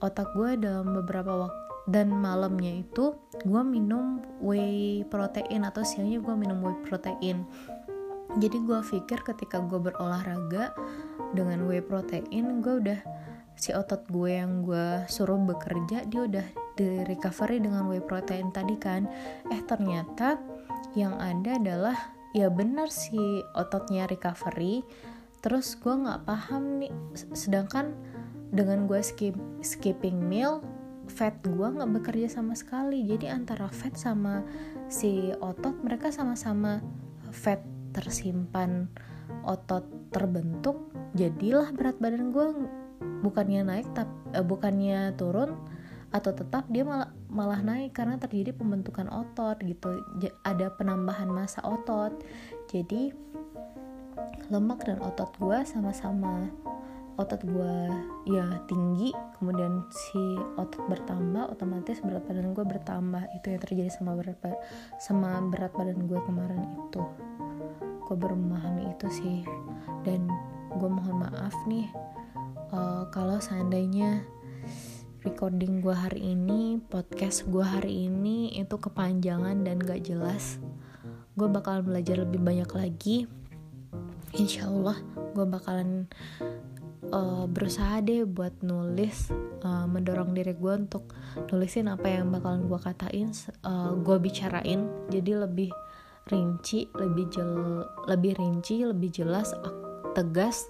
otak 0.04 0.36
gue 0.36 0.60
dalam 0.60 0.92
beberapa 0.92 1.48
waktu 1.48 1.70
dan 1.90 2.14
malamnya 2.14 2.86
itu 2.86 3.18
gue 3.42 3.62
minum 3.66 4.22
whey 4.46 5.02
protein 5.10 5.66
atau 5.66 5.82
siangnya 5.82 6.22
gue 6.22 6.36
minum 6.38 6.62
whey 6.62 6.78
protein 6.86 7.50
jadi 8.38 8.58
gue 8.62 8.80
pikir 8.86 9.26
ketika 9.26 9.58
gue 9.66 9.82
berolahraga 9.82 10.78
dengan 11.34 11.66
whey 11.66 11.82
protein 11.82 12.62
gue 12.62 12.78
udah 12.78 13.00
si 13.60 13.74
otot 13.76 14.06
gue 14.08 14.38
yang 14.40 14.62
gue 14.64 15.04
suruh 15.12 15.36
bekerja 15.36 16.06
dia 16.08 16.22
udah 16.24 16.48
di 16.80 17.04
recovery 17.04 17.60
dengan 17.60 17.92
whey 17.92 18.00
protein 18.00 18.56
tadi 18.56 18.80
kan. 18.80 19.04
Eh 19.52 19.60
ternyata 19.68 20.40
yang 20.96 21.20
ada 21.20 21.60
adalah 21.60 21.98
ya 22.32 22.48
benar 22.48 22.88
sih 22.88 23.44
ototnya 23.58 24.08
recovery 24.08 24.86
terus 25.44 25.76
gue 25.76 25.92
nggak 25.92 26.24
paham 26.24 26.80
nih. 26.80 26.94
Sedangkan 27.36 27.92
dengan 28.54 28.88
gue 28.88 29.04
skip 29.04 29.36
skipping 29.60 30.24
meal 30.24 30.64
fat 31.12 31.36
gue 31.44 31.68
nggak 31.68 31.92
bekerja 32.00 32.40
sama 32.40 32.56
sekali. 32.56 33.04
Jadi 33.04 33.28
antara 33.28 33.68
fat 33.68 34.00
sama 34.00 34.46
si 34.88 35.36
otot 35.44 35.76
mereka 35.84 36.16
sama-sama 36.16 36.80
fat 37.36 37.60
tersimpan 37.92 38.90
otot 39.46 39.86
terbentuk 40.10 40.90
jadilah 41.14 41.70
berat 41.74 41.98
badan 42.02 42.34
gue 42.34 42.48
bukannya 43.22 43.62
naik 43.66 43.88
tapi 43.94 44.14
eh, 44.34 44.46
bukannya 44.46 45.14
turun 45.18 45.58
atau 46.10 46.34
tetap 46.34 46.66
dia 46.74 46.82
malah 46.82 47.10
malah 47.30 47.62
naik 47.62 47.94
karena 47.94 48.18
terjadi 48.18 48.58
pembentukan 48.58 49.06
otot 49.14 49.62
gitu. 49.62 50.02
Ada 50.42 50.74
penambahan 50.74 51.30
massa 51.30 51.62
otot. 51.62 52.18
Jadi 52.66 53.14
lemak 54.50 54.82
dan 54.90 54.98
otot 55.06 55.30
gue 55.38 55.62
sama-sama 55.70 56.50
otot 57.20 57.44
gue 57.44 57.76
ya 58.32 58.48
tinggi 58.72 59.12
kemudian 59.36 59.84
si 59.92 60.40
otot 60.56 60.88
bertambah 60.88 61.52
otomatis 61.52 62.02
berat 62.02 62.26
badan 62.26 62.58
gue 62.58 62.66
bertambah. 62.66 63.24
Itu 63.38 63.54
yang 63.54 63.62
terjadi 63.62 63.92
sama 63.94 64.18
berat 64.18 64.42
sama 64.98 65.38
berat 65.46 65.78
badan 65.78 66.10
gue 66.10 66.20
kemarin 66.26 66.66
itu 66.66 67.06
gue 68.10 68.18
baru 68.18 68.34
memahami 68.34 68.90
itu 68.98 69.08
sih. 69.14 69.40
Dan 70.02 70.26
gue 70.74 70.90
mohon 70.90 71.22
maaf 71.22 71.54
nih 71.70 71.86
uh, 72.74 73.10
kalau 73.10 73.38
seandainya 73.42 74.22
recording 75.26 75.82
gue 75.84 75.94
hari 75.94 76.34
ini 76.38 76.80
podcast 76.80 77.46
gue 77.50 77.64
hari 77.64 78.08
ini 78.08 78.56
itu 78.56 78.78
kepanjangan 78.78 79.66
dan 79.66 79.82
gak 79.82 80.06
jelas 80.06 80.62
gue 81.36 81.48
bakalan 81.48 81.88
belajar 81.88 82.20
lebih 82.20 82.44
banyak 82.44 82.68
lagi. 82.76 83.18
Insya 84.36 84.68
Allah 84.68 85.00
gue 85.32 85.46
bakalan 85.48 86.06
uh, 87.16 87.48
berusaha 87.48 88.04
deh 88.04 88.28
buat 88.28 88.60
nulis 88.60 89.32
uh, 89.64 89.88
mendorong 89.88 90.36
diri 90.36 90.52
gue 90.52 90.74
untuk 90.76 91.16
nulisin 91.48 91.88
apa 91.88 92.12
yang 92.12 92.28
bakalan 92.28 92.68
gue 92.68 92.80
katain 92.84 93.32
uh, 93.64 93.96
gue 93.96 94.18
bicarain. 94.20 94.84
Jadi 95.08 95.32
lebih 95.32 95.72
rinci 96.30 96.86
lebih 96.94 97.26
jel 97.34 97.84
lebih 98.06 98.38
rinci 98.38 98.86
lebih 98.86 99.10
jelas 99.10 99.50
tegas 100.14 100.70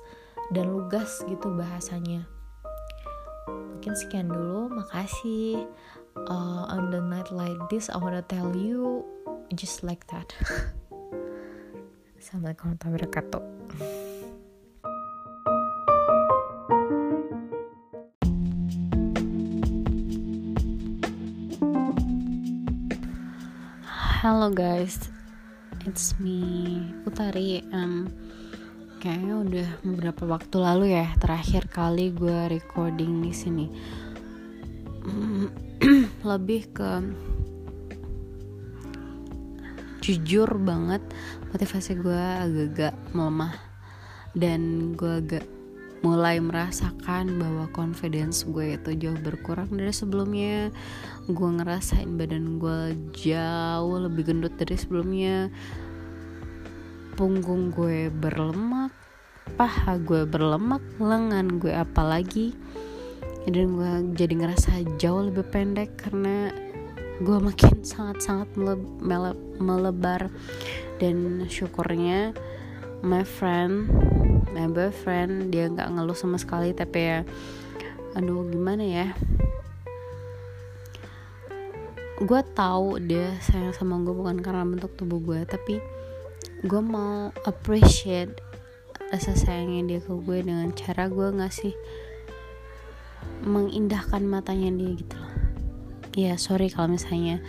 dan 0.56 0.72
lugas 0.72 1.22
gitu 1.28 1.52
bahasanya. 1.54 2.26
Mungkin 3.48 3.93
sekian 3.95 4.32
dulu 4.32 4.72
makasih. 4.72 5.67
Uh, 6.19 6.67
on 6.67 6.91
the 6.91 7.00
night 7.00 7.32
like 7.32 7.56
this 7.72 7.88
I 7.88 7.95
wanna 7.95 8.19
tell 8.26 8.52
you 8.52 9.08
just 9.56 9.88
like 9.88 10.04
that. 10.12 10.36
Assalamualaikum 12.19 12.76
warahmatullahi 12.76 13.08
wabarakatuh. 13.08 13.43
Halo 24.19 24.52
guys, 24.52 25.08
it's 25.89 26.13
me 26.21 26.86
Utari. 27.10 27.65
Um, 27.73 28.13
kayaknya 29.02 29.36
udah 29.41 29.69
beberapa 29.82 30.30
waktu 30.30 30.56
lalu 30.62 30.86
ya 30.93 31.10
terakhir 31.17 31.65
kali 31.65 32.13
gue 32.13 32.45
recording 32.45 33.25
di 33.25 33.34
sini. 33.34 33.65
Lebih 36.30 36.62
ke 36.69 36.91
jujur 40.06 40.49
banget 40.62 41.02
motivasi 41.49 41.97
gue 41.97 42.21
agak-agak 42.21 42.93
melemah 43.17 43.58
dan 44.38 44.93
gue 44.93 45.13
agak 45.25 45.45
mulai 46.00 46.40
merasakan 46.40 47.36
bahwa 47.36 47.68
confidence 47.76 48.48
gue 48.48 48.80
itu 48.80 48.96
jauh 48.96 49.20
berkurang 49.20 49.68
dari 49.76 49.92
sebelumnya. 49.92 50.72
Gue 51.28 51.50
ngerasain 51.60 52.16
badan 52.16 52.56
gue 52.56 52.96
jauh 53.12 53.98
lebih 54.00 54.32
gendut 54.32 54.56
dari 54.56 54.80
sebelumnya. 54.80 55.52
Punggung 57.20 57.76
gue 57.76 58.08
berlemak 58.08 58.96
paha 59.58 59.98
gue 59.98 60.24
berlemak 60.24 60.80
lengan 61.04 61.60
gue 61.60 61.76
apalagi. 61.76 62.56
Dan 63.50 63.76
gue 63.76 63.92
jadi 64.16 64.34
ngerasa 64.40 64.86
jauh 65.02 65.28
lebih 65.28 65.44
pendek 65.52 66.00
karena 66.00 66.54
gue 67.20 67.38
makin 67.44 67.84
sangat-sangat 67.84 68.56
melebar. 69.60 70.32
Dan 70.96 71.44
syukurnya 71.52 72.32
my 73.04 73.28
friend 73.28 73.92
my 74.54 74.68
boyfriend 74.70 75.54
dia 75.54 75.70
nggak 75.70 75.94
ngeluh 75.94 76.18
sama 76.18 76.42
sekali 76.42 76.74
tapi 76.74 77.00
ya 77.00 77.20
aduh 78.18 78.46
gimana 78.50 78.82
ya? 78.82 79.08
Gue 82.20 82.42
tahu 82.52 83.00
dia 83.00 83.38
sayang 83.40 83.72
sama 83.72 84.02
gue 84.04 84.12
bukan 84.12 84.42
karena 84.44 84.66
bentuk 84.68 84.92
tubuh 84.98 85.22
gue 85.22 85.40
tapi 85.48 85.80
gue 86.66 86.82
mau 86.84 87.32
appreciate 87.48 88.36
rasa 89.10 89.34
sayangnya 89.38 89.96
dia 89.96 90.00
ke 90.04 90.12
gue 90.12 90.38
dengan 90.44 90.70
cara 90.76 91.08
gue 91.08 91.28
ngasih 91.32 91.74
mengindahkan 93.48 94.26
matanya 94.28 94.70
dia 94.74 94.92
gitu 95.00 95.16
loh. 95.16 95.34
Ya 96.18 96.36
sorry 96.36 96.68
kalau 96.68 96.98
misalnya 96.98 97.40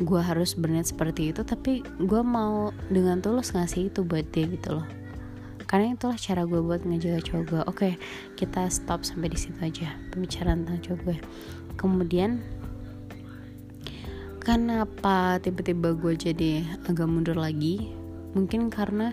gue 0.00 0.20
harus 0.20 0.58
berniat 0.58 0.90
seperti 0.90 1.30
itu 1.30 1.46
tapi 1.46 1.86
gue 2.00 2.22
mau 2.26 2.74
dengan 2.90 3.22
tulus 3.22 3.54
ngasih 3.54 3.94
itu 3.94 4.02
buat 4.02 4.26
dia 4.34 4.48
gitu 4.50 4.82
loh 4.82 5.05
karena 5.66 5.98
itulah 5.98 6.18
cara 6.18 6.42
gue 6.46 6.60
buat 6.62 6.82
ngejaga 6.86 7.20
cowok 7.22 7.44
gue. 7.46 7.62
Oke 7.66 7.88
kita 8.38 8.70
stop 8.70 9.02
sampai 9.02 9.30
di 9.30 9.38
situ 9.38 9.58
aja 9.62 9.94
pembicaraan 10.14 10.64
tentang 10.64 10.80
cowok 10.82 11.00
gue. 11.06 11.18
Kemudian 11.76 12.40
kenapa 14.40 15.42
tiba-tiba 15.42 15.94
gue 15.94 16.14
jadi 16.14 16.62
agak 16.86 17.06
mundur 17.10 17.36
lagi? 17.36 17.90
Mungkin 18.38 18.70
karena 18.70 19.10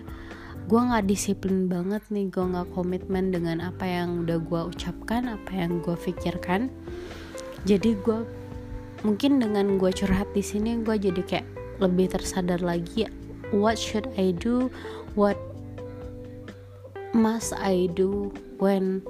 gue 0.64 0.80
nggak 0.80 1.04
disiplin 1.04 1.68
banget 1.68 2.00
nih 2.08 2.32
gue 2.32 2.40
nggak 2.40 2.72
komitmen 2.72 3.34
dengan 3.34 3.60
apa 3.60 3.84
yang 3.84 4.24
udah 4.24 4.40
gue 4.40 4.60
ucapkan 4.72 5.28
apa 5.28 5.50
yang 5.52 5.82
gue 5.82 5.98
pikirkan. 5.98 6.70
Jadi 7.66 7.98
gue 8.00 8.24
mungkin 9.04 9.36
dengan 9.42 9.76
gue 9.76 9.92
curhat 9.92 10.32
di 10.32 10.40
sini 10.40 10.80
gue 10.80 10.96
jadi 10.96 11.20
kayak 11.20 11.46
lebih 11.82 12.14
tersadar 12.14 12.62
lagi 12.62 13.04
what 13.54 13.78
should 13.78 14.10
I 14.18 14.34
do? 14.34 14.70
What 15.14 15.38
must 17.14 17.54
I 17.54 17.86
do 17.94 18.34
when 18.58 19.00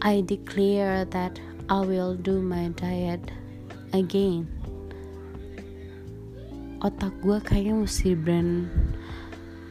I 0.00 0.22
declare 0.22 1.04
that 1.10 1.34
I 1.66 1.82
will 1.82 2.14
do 2.14 2.38
my 2.38 2.70
diet 2.78 3.20
again? 3.90 4.46
Otak 6.78 7.10
gue 7.26 7.42
kayaknya 7.42 7.74
mesti 7.82 8.14
brand 8.14 8.70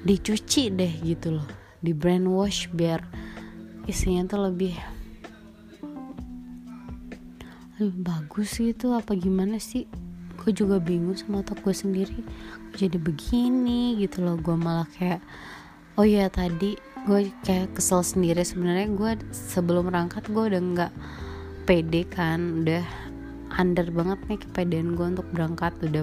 dicuci 0.04 0.68
deh 0.76 0.92
gitu 1.08 1.40
loh, 1.40 1.48
di 1.80 1.96
brainwash 1.96 2.68
biar 2.76 3.00
isinya 3.88 4.28
tuh 4.28 4.52
lebih 4.52 4.76
lebih 7.80 8.04
bagus 8.04 8.60
gitu 8.60 8.92
apa 8.92 9.16
gimana 9.16 9.56
sih? 9.56 9.88
Gue 10.36 10.52
juga 10.52 10.84
bingung 10.84 11.16
sama 11.16 11.42
otak 11.42 11.64
gue 11.64 11.72
sendiri. 11.72 12.20
Gue 12.76 12.78
jadi 12.92 13.00
begini 13.00 13.96
gitu 14.04 14.20
loh, 14.20 14.36
gue 14.36 14.56
malah 14.60 14.86
kayak 15.00 15.24
oh 15.96 16.04
iya 16.04 16.28
tadi 16.28 16.76
gue 17.06 17.30
kayak 17.46 17.78
kesel 17.78 18.02
sendiri 18.02 18.42
sebenarnya. 18.42 18.90
Gue 18.98 19.12
sebelum 19.30 19.94
berangkat 19.94 20.26
gue 20.30 20.44
udah 20.50 20.62
nggak 20.62 20.94
pede 21.70 22.02
kan. 22.10 22.66
Udah 22.66 22.82
under 23.54 23.88
banget 23.94 24.20
nih 24.26 24.40
kepedean 24.42 24.98
gue 24.98 25.08
untuk 25.14 25.28
berangkat. 25.30 25.78
Udah 25.86 26.02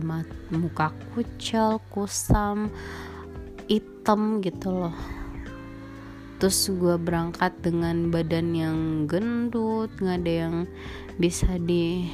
muka 0.54 0.94
kucel 1.12 1.82
kusam 1.90 2.70
hitam 3.66 4.38
gitu 4.46 4.70
loh. 4.70 4.96
Terus 6.38 6.70
gue 6.70 6.94
berangkat 6.98 7.54
dengan 7.62 8.10
badan 8.10 8.54
yang 8.54 8.78
gendut 9.10 9.90
nggak 9.98 10.18
ada 10.22 10.32
yang 10.46 10.56
bisa 11.18 11.58
di 11.58 12.10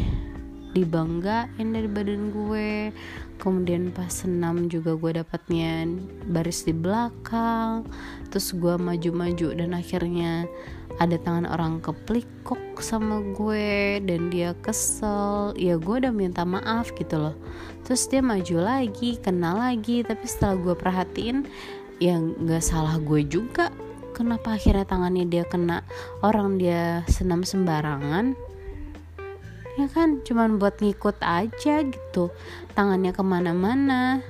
dibanggain 0.76 1.72
dari 1.72 1.89
badan 1.89 2.28
gue 2.28 2.93
kemudian 3.39 3.95
pas 3.95 4.11
senam 4.11 4.66
juga 4.66 4.99
gue 4.99 5.22
dapatnya 5.22 5.86
baris 6.28 6.66
di 6.66 6.74
belakang 6.74 7.86
terus 8.28 8.53
gue 8.53 8.74
maju-maju 8.76 9.55
dan 9.55 9.72
akhirnya 9.72 10.45
ada 10.99 11.14
tangan 11.22 11.47
orang 11.47 11.78
keplikok 11.78 12.59
sama 12.82 13.22
gue 13.39 14.03
dan 14.03 14.32
dia 14.34 14.57
kesel. 14.64 15.55
Ya 15.55 15.78
gue 15.78 15.95
udah 16.03 16.11
minta 16.11 16.43
maaf 16.43 16.91
gitu 16.99 17.20
loh. 17.20 17.36
Terus 17.86 18.11
dia 18.11 18.18
maju 18.18 18.57
lagi 18.59 19.20
kenal 19.22 19.62
lagi 19.62 20.03
tapi 20.03 20.26
setelah 20.26 20.59
gue 20.59 20.74
perhatiin 20.74 21.47
ya 22.03 22.18
nggak 22.18 22.62
salah 22.62 22.99
gue 22.99 23.26
juga 23.26 23.70
kenapa 24.14 24.59
akhirnya 24.59 24.89
tangannya 24.89 25.30
dia 25.30 25.47
kena. 25.47 25.86
Orang 26.24 26.59
dia 26.59 27.07
senam 27.07 27.47
sembarangan 27.47 28.34
ya 29.79 29.87
kan? 29.87 30.20
Cuman 30.26 30.59
buat 30.59 30.83
ngikut 30.83 31.22
aja 31.22 31.87
gitu. 31.87 32.35
Tangannya 32.74 33.14
ke 33.14 33.22
mana-mana. 33.22 34.20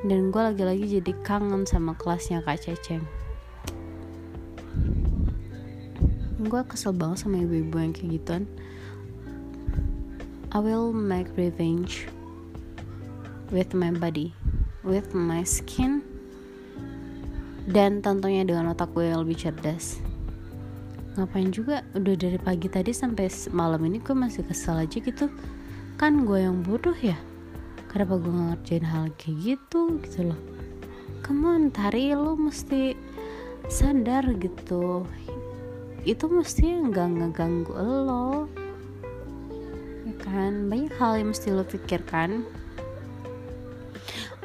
Dan 0.00 0.32
gue 0.32 0.40
lagi-lagi 0.40 0.98
jadi 1.00 1.12
kangen 1.20 1.68
sama 1.68 1.92
kelasnya 2.00 2.40
kak 2.40 2.64
Ceceng. 2.64 3.04
Gue 6.40 6.62
kesel 6.64 6.96
banget 6.96 7.28
sama 7.28 7.44
ibu-ibu 7.44 7.76
yang 7.76 7.92
kayak 7.92 8.16
gituan. 8.16 8.44
I 10.56 10.58
will 10.64 10.96
make 10.96 11.28
revenge 11.36 12.08
with 13.50 13.76
my 13.76 13.94
body 13.94 14.34
with 14.86 15.14
my 15.14 15.42
skin 15.42 16.02
dan 17.66 17.98
tentunya 17.98 18.46
dengan 18.46 18.70
otak 18.70 18.94
gue 18.94 19.10
yang 19.10 19.26
lebih 19.26 19.38
cerdas 19.38 19.98
ngapain 21.16 21.48
juga? 21.50 21.80
Udah 21.96 22.14
dari 22.14 22.36
pagi 22.36 22.68
tadi 22.68 22.92
sampai 22.92 23.32
malam 23.50 23.82
ini 23.88 23.98
gue 23.98 24.12
masih 24.12 24.44
kesel 24.44 24.84
aja 24.84 25.00
gitu. 25.00 25.32
Kan 25.96 26.28
gue 26.28 26.44
yang 26.44 26.60
bodoh 26.60 26.94
ya? 27.00 27.16
Kenapa 27.88 28.20
gue 28.20 28.28
ngerjain 28.28 28.84
hal 28.84 29.08
kayak 29.16 29.36
gitu 29.56 29.96
gitu 30.04 30.32
loh. 30.32 30.40
Come 31.24 31.48
on 31.48 31.62
tari 31.72 32.12
lo 32.12 32.36
mesti 32.36 32.92
sadar 33.72 34.28
gitu. 34.36 35.08
Itu 36.06 36.30
mesti 36.30 36.86
nggak 36.86 37.08
ngeganggu 37.18 37.74
lo. 37.74 38.46
Ya 40.04 40.14
kan? 40.22 40.68
Banyak 40.68 40.94
hal 41.00 41.18
yang 41.18 41.32
mesti 41.32 41.48
lo 41.50 41.64
pikirkan 41.64 42.44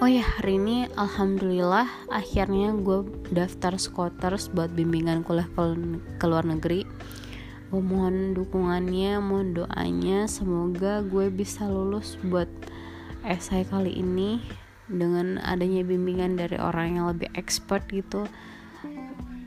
Oh 0.02 0.10
ya 0.10 0.26
hari 0.26 0.58
ini 0.58 0.90
alhamdulillah 0.98 1.86
akhirnya 2.10 2.74
gue 2.74 3.06
daftar 3.30 3.78
skoters 3.78 4.50
buat 4.50 4.74
bimbingan 4.74 5.22
kuliah 5.22 5.46
ke, 6.18 6.26
luar 6.26 6.42
negeri. 6.42 6.90
Gue 7.70 7.86
mohon 7.86 8.34
dukungannya 8.34 9.22
mohon 9.22 9.54
doanya 9.54 10.26
semoga 10.26 11.06
gue 11.06 11.30
bisa 11.30 11.70
lulus 11.70 12.18
buat 12.26 12.50
esai 13.30 13.62
kali 13.62 13.94
ini 13.94 14.42
dengan 14.90 15.38
adanya 15.38 15.86
bimbingan 15.86 16.34
dari 16.34 16.58
orang 16.58 16.98
yang 16.98 17.06
lebih 17.06 17.30
expert 17.38 17.86
gitu. 17.94 18.26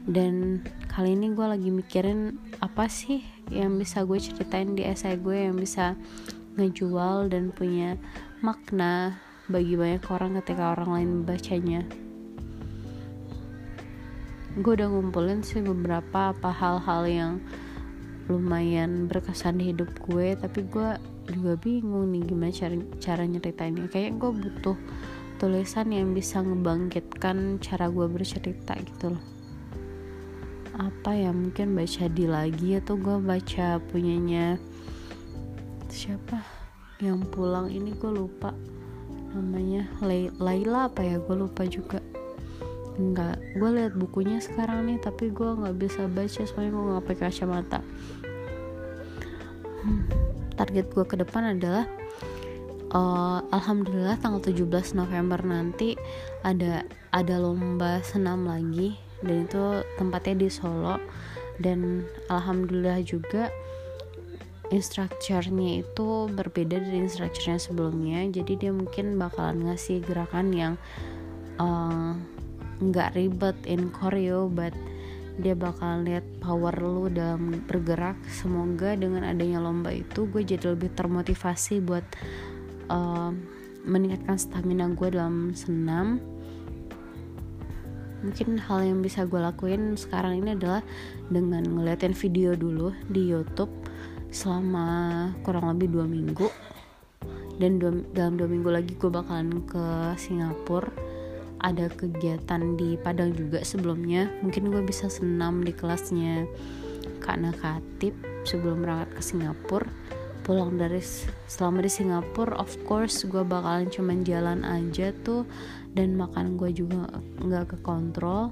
Dan 0.07 0.63
kali 0.87 1.19
ini 1.19 1.35
gue 1.35 1.47
lagi 1.51 1.75
mikirin 1.75 2.39
apa 2.63 2.87
sih 2.87 3.27
yang 3.51 3.75
bisa 3.75 4.07
gue 4.07 4.23
ceritain 4.23 4.79
di 4.79 4.87
esai 4.87 5.19
gue 5.19 5.35
yang 5.35 5.59
bisa 5.59 5.99
ngejual 6.55 7.27
dan 7.27 7.51
punya 7.51 7.99
makna 8.39 9.19
bagi 9.45 9.77
banyak 9.77 10.05
orang 10.09 10.41
ketika 10.41 10.73
orang 10.73 10.89
lain 10.89 11.09
membacanya. 11.21 11.85
Gue 14.57 14.73
udah 14.81 14.89
ngumpulin 14.89 15.45
sih 15.45 15.61
beberapa 15.61 16.33
apa 16.33 16.49
hal-hal 16.49 17.03
yang 17.05 17.33
lumayan 18.25 19.05
berkesan 19.05 19.61
di 19.61 19.75
hidup 19.75 19.93
gue 20.09 20.33
tapi 20.41 20.65
gue 20.65 20.97
juga 21.29 21.53
bingung 21.61 22.09
nih 22.09 22.25
gimana 22.25 22.53
cara, 22.57 22.77
cara 22.97 23.23
nyeritainnya. 23.29 23.85
Kayak 23.93 24.17
gue 24.17 24.31
butuh 24.33 24.79
tulisan 25.37 25.93
yang 25.93 26.17
bisa 26.17 26.41
ngebangkitkan 26.41 27.61
cara 27.61 27.93
gue 27.93 28.07
bercerita 28.09 28.79
gitu 28.81 29.13
loh. 29.13 29.25
Apa 30.81 31.13
ya 31.13 31.37
mungkin 31.37 31.77
baca 31.77 32.09
di 32.09 32.25
lagi 32.25 32.81
atau 32.81 32.97
gue 32.97 33.21
baca 33.21 33.77
punyanya 33.93 34.57
siapa? 35.93 36.41
Yang 37.03 37.29
pulang 37.35 37.69
ini 37.69 37.93
gue 37.93 38.09
lupa 38.09 38.55
namanya 39.35 39.91
Laila 40.39 40.89
apa 40.89 41.03
ya? 41.03 41.19
Gue 41.19 41.35
lupa 41.35 41.67
juga. 41.67 41.99
Enggak 42.95 43.43
gue 43.59 43.71
lihat 43.75 43.93
bukunya 43.99 44.39
sekarang 44.39 44.87
nih 44.87 45.03
tapi 45.03 45.35
gue 45.35 45.51
nggak 45.51 45.75
bisa 45.75 46.07
baca 46.07 46.43
soalnya 46.47 46.71
gue 46.71 46.85
nggak 46.95 47.05
pakai 47.11 47.23
kacamata. 47.27 47.81
Hmm, 49.83 50.07
target 50.55 50.87
gue 50.95 51.05
ke 51.05 51.17
depan 51.19 51.59
adalah 51.59 51.85
uh, 52.95 53.43
alhamdulillah 53.51 54.17
tanggal 54.23 54.41
17 54.41 54.95
November 54.95 55.43
nanti 55.43 55.99
ada 56.47 56.87
ada 57.11 57.35
lomba 57.43 57.99
senam 58.07 58.47
lagi. 58.47 58.95
Dan 59.25 59.51
itu 59.51 59.83
tempatnya 59.99 60.47
di 60.47 60.49
Solo. 60.49 61.03
Dan 61.59 62.07
alhamdulillah 62.31 63.03
juga 63.03 63.51
instrukturnya 64.75 65.87
itu 65.87 66.27
berbeda 66.35 66.83
dari 66.83 67.07
instrukturnya 67.07 67.63
sebelumnya. 67.63 68.27
Jadi 68.27 68.59
dia 68.59 68.73
mungkin 68.75 69.15
bakalan 69.15 69.71
ngasih 69.71 70.03
gerakan 70.03 70.51
yang 70.51 70.75
uh, 71.63 72.19
nggak 72.83 73.11
uh, 73.11 73.15
ribet 73.15 73.55
in 73.71 73.95
choreo 73.95 74.51
but 74.51 74.75
dia 75.39 75.55
bakalan 75.55 76.07
lihat 76.07 76.27
power 76.43 76.75
lu 76.75 77.07
dalam 77.07 77.63
bergerak. 77.71 78.19
Semoga 78.27 78.99
dengan 78.99 79.23
adanya 79.23 79.63
lomba 79.63 79.95
itu 79.95 80.27
gue 80.27 80.43
jadi 80.43 80.75
lebih 80.75 80.91
termotivasi 80.95 81.79
buat 81.83 82.07
uh, 82.91 83.31
meningkatkan 83.87 84.39
stamina 84.39 84.91
gue 84.91 85.09
dalam 85.15 85.55
senam. 85.55 86.19
Mungkin 88.25 88.57
hal 88.57 88.81
yang 88.89 89.05
bisa 89.05 89.29
gue 89.29 89.37
lakuin 89.37 90.01
sekarang 90.01 90.41
ini 90.41 90.57
adalah 90.57 90.81
dengan 91.29 91.61
ngeliatin 91.61 92.17
video 92.17 92.57
dulu 92.57 92.89
di 93.13 93.29
YouTube 93.29 93.84
selama 94.35 95.31
kurang 95.47 95.71
lebih 95.71 95.95
dua 95.95 96.07
minggu. 96.11 96.51
Dan 97.55 97.79
dua, 97.79 98.03
dalam 98.11 98.35
dua 98.35 98.51
minggu 98.51 98.67
lagi 98.67 98.99
gue 98.99 99.07
bakalan 99.07 99.63
ke 99.63 100.19
Singapura. 100.19 100.91
Ada 101.63 101.89
kegiatan 101.95 102.75
di 102.75 102.99
Padang 102.99 103.31
juga 103.33 103.63
sebelumnya. 103.63 104.29
Mungkin 104.43 104.75
gue 104.75 104.83
bisa 104.83 105.07
senam 105.07 105.63
di 105.63 105.71
kelasnya 105.71 106.51
Kak 107.23 107.41
Nakatip 107.41 108.13
sebelum 108.43 108.83
berangkat 108.83 109.11
ke 109.17 109.23
Singapura. 109.23 109.87
Pulang 110.45 110.77
dari 110.77 111.01
selama 111.49 111.81
di 111.81 111.89
Singapura 111.89 112.61
of 112.61 112.75
course 112.85 113.25
gue 113.25 113.41
bakalan 113.47 113.89
cuman 113.89 114.27
jalan 114.27 114.61
aja 114.67 115.15
tuh. 115.23 115.47
Dan 115.95 116.19
makan 116.19 116.59
gue 116.59 116.75
juga 116.75 117.07
nggak 117.39 117.65
ke 117.71 117.77
kontrol 117.87 118.51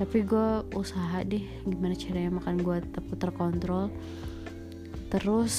tapi 0.00 0.24
gue 0.24 0.64
usaha 0.80 1.20
deh 1.20 1.44
gimana 1.68 1.92
caranya 1.92 2.40
makan 2.40 2.64
gue 2.64 2.76
tetap 2.88 3.04
terkontrol 3.20 3.92
terus 5.10 5.54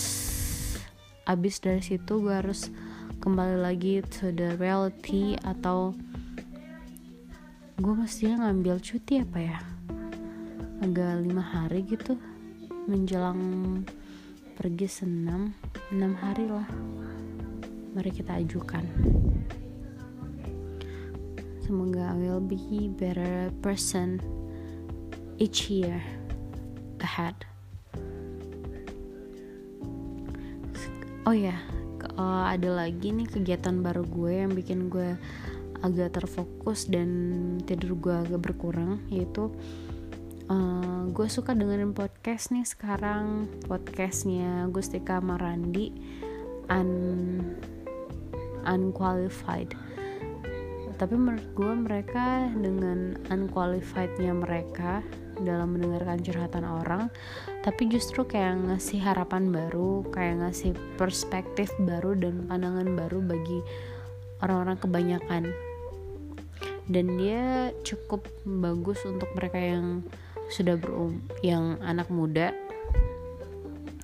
abis 1.27 1.59
dari 1.59 1.83
situ 1.83 2.23
gue 2.23 2.31
harus 2.31 2.71
kembali 3.19 3.59
lagi 3.59 3.99
to 3.99 4.31
the 4.31 4.55
reality 4.55 5.35
atau 5.43 5.91
gue 7.75 7.93
mestinya 7.93 8.47
ngambil 8.47 8.79
cuti 8.79 9.19
apa 9.19 9.39
ya? 9.43 9.59
Agak 10.81 11.21
lima 11.21 11.43
hari 11.43 11.83
gitu 11.85 12.15
menjelang 12.87 13.37
pergi 14.55 14.87
senam 14.87 15.51
enam 15.91 16.15
hari 16.15 16.47
lah. 16.47 16.65
Mari 17.91 18.09
kita 18.09 18.39
ajukan. 18.39 18.87
Semoga 21.67 22.15
I 22.15 22.17
will 22.17 22.39
be 22.39 22.87
better 22.87 23.51
person 23.59 24.23
each 25.37 25.67
year 25.67 25.99
ahead 27.03 27.50
oh 31.29 31.35
ya 31.35 31.57
uh, 32.17 32.49
ada 32.49 32.73
lagi 32.73 33.13
nih 33.13 33.29
kegiatan 33.29 33.81
baru 33.85 34.01
gue 34.05 34.31
yang 34.41 34.51
bikin 34.57 34.89
gue 34.89 35.13
agak 35.81 36.17
terfokus 36.17 36.89
dan 36.89 37.09
tidur 37.65 37.97
gue 37.97 38.13
agak 38.13 38.41
berkurang 38.41 39.01
yaitu 39.09 39.49
uh, 40.49 41.05
gue 41.09 41.27
suka 41.31 41.55
dengerin 41.55 41.95
podcast 41.95 42.53
nih 42.53 42.65
sekarang. 42.67 43.47
Podcastnya 43.65 44.67
Gustika 44.69 45.23
Marandi 45.23 45.93
un 46.69 46.89
unqualified. 48.67 49.73
Tapi 51.01 51.15
menurut 51.17 51.47
gue 51.57 51.73
mereka 51.73 52.45
dengan 52.53 53.17
unqualifiednya 53.33 54.37
mereka 54.37 55.01
dalam 55.39 55.77
mendengarkan 55.77 56.19
curhatan 56.19 56.65
orang 56.67 57.07
tapi 57.61 57.87
justru 57.87 58.27
kayak 58.27 58.57
ngasih 58.67 58.99
harapan 58.99 59.53
baru 59.53 60.03
kayak 60.11 60.43
ngasih 60.43 60.75
perspektif 60.99 61.71
baru 61.79 62.17
dan 62.17 62.49
pandangan 62.49 62.89
baru 62.97 63.19
bagi 63.23 63.59
orang-orang 64.41 64.77
kebanyakan. 64.81 65.43
Dan 66.91 67.15
dia 67.15 67.71
cukup 67.85 68.27
bagus 68.43 68.99
untuk 69.07 69.29
mereka 69.37 69.55
yang 69.61 70.03
sudah 70.51 70.75
berum 70.75 71.23
yang 71.39 71.79
anak 71.79 72.11
muda 72.11 72.51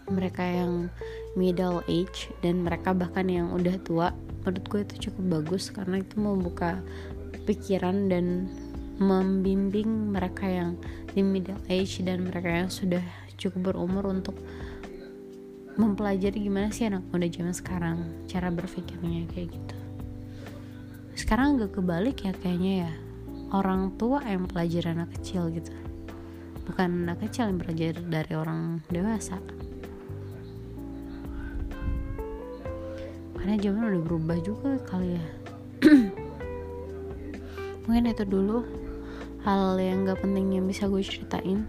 mereka 0.08 0.40
yang 0.40 0.88
middle 1.36 1.84
age 1.92 2.32
dan 2.40 2.64
mereka 2.64 2.96
bahkan 2.96 3.28
yang 3.28 3.52
udah 3.52 3.76
tua. 3.84 4.16
Menurut 4.44 4.64
gue 4.72 4.82
itu 4.88 5.12
cukup 5.12 5.44
bagus 5.44 5.68
karena 5.68 6.00
itu 6.00 6.16
membuka 6.16 6.80
pikiran 7.44 8.08
dan 8.08 8.48
membimbing 8.98 10.16
mereka 10.16 10.48
yang 10.48 10.80
di 11.18 11.26
middle 11.26 11.58
age 11.66 12.06
dan 12.06 12.30
mereka 12.30 12.46
yang 12.46 12.70
sudah 12.70 13.02
cukup 13.42 13.74
berumur 13.74 14.06
untuk 14.06 14.38
mempelajari 15.74 16.46
gimana 16.46 16.70
sih 16.70 16.86
anak 16.86 17.10
muda 17.10 17.26
zaman 17.26 17.58
sekarang 17.58 17.98
cara 18.30 18.54
berpikirnya 18.54 19.26
kayak 19.34 19.50
gitu. 19.50 19.78
Sekarang 21.18 21.58
agak 21.58 21.82
kebalik 21.82 22.22
ya 22.22 22.38
kayaknya 22.38 22.74
ya. 22.86 22.92
Orang 23.50 23.98
tua 23.98 24.22
yang 24.30 24.46
belajar 24.46 24.94
anak 24.94 25.10
kecil 25.18 25.50
gitu. 25.50 25.74
Bukan 26.70 27.10
anak 27.10 27.26
kecil 27.26 27.50
yang 27.50 27.58
belajar 27.58 27.98
dari 27.98 28.34
orang 28.38 28.86
dewasa. 28.94 29.42
Karena 33.34 33.58
zaman 33.58 33.82
udah 33.90 34.02
berubah 34.06 34.38
juga 34.46 34.78
kali 34.86 35.18
ya. 35.18 35.26
Mungkin 37.90 38.06
itu 38.06 38.22
dulu 38.22 38.77
hal 39.48 39.80
yang 39.80 40.04
gak 40.04 40.20
penting 40.20 40.60
yang 40.60 40.68
bisa 40.68 40.92
gue 40.92 41.00
ceritain. 41.00 41.64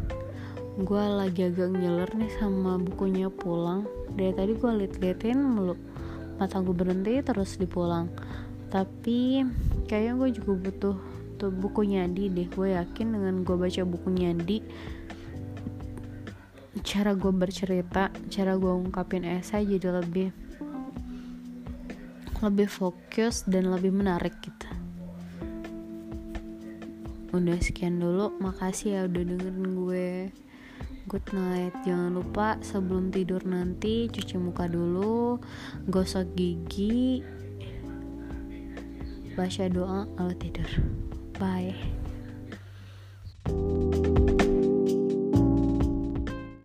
Gue 0.83 0.99
lagi 0.99 1.47
agak 1.47 1.79
ngeler 1.79 2.11
nih 2.11 2.33
sama 2.43 2.75
bukunya 2.75 3.31
pulang. 3.31 3.87
Dari 4.19 4.35
tadi 4.35 4.59
gue 4.59 4.71
liat-liatin 4.83 5.39
mulu. 5.39 5.79
Mata 6.43 6.59
gue 6.59 6.75
berhenti 6.75 7.23
terus 7.23 7.55
dipulang. 7.55 8.11
Tapi 8.67 9.47
kayaknya 9.87 10.19
gue 10.19 10.29
juga 10.43 10.53
butuh 10.59 10.97
tuh 11.39 11.55
bukunya 11.55 12.03
Adi 12.03 12.27
deh. 12.27 12.51
Gue 12.51 12.75
yakin 12.75 13.15
dengan 13.15 13.47
gue 13.47 13.55
baca 13.55 13.83
bukunya 13.87 14.35
Adi 14.35 14.59
cara 16.83 17.13
gue 17.13 17.35
bercerita 17.35 18.09
cara 18.31 18.55
gue 18.55 18.71
ungkapin 18.71 19.27
esai 19.27 19.67
jadi 19.67 19.99
lebih 19.99 20.31
lebih 22.39 22.69
fokus 22.71 23.43
dan 23.51 23.69
lebih 23.75 23.91
menarik 23.91 24.33
gitu 24.41 24.78
udah 27.33 27.59
sekian 27.61 28.01
dulu 28.01 28.33
makasih 28.41 28.97
ya 28.97 29.01
udah 29.05 29.23
dengerin 29.25 29.69
gue. 29.77 30.13
Good 31.09 31.33
night. 31.33 31.73
Jangan 31.89 32.13
lupa 32.21 32.61
sebelum 32.61 33.09
tidur 33.09 33.41
nanti 33.49 34.13
cuci 34.13 34.37
muka 34.37 34.69
dulu 34.69 35.41
gosok 35.89 36.37
gigi 36.37 37.25
baca 39.33 39.65
doa 39.73 40.05
kalau 40.19 40.35
tidur. 40.37 40.69
Bye. 41.41 41.73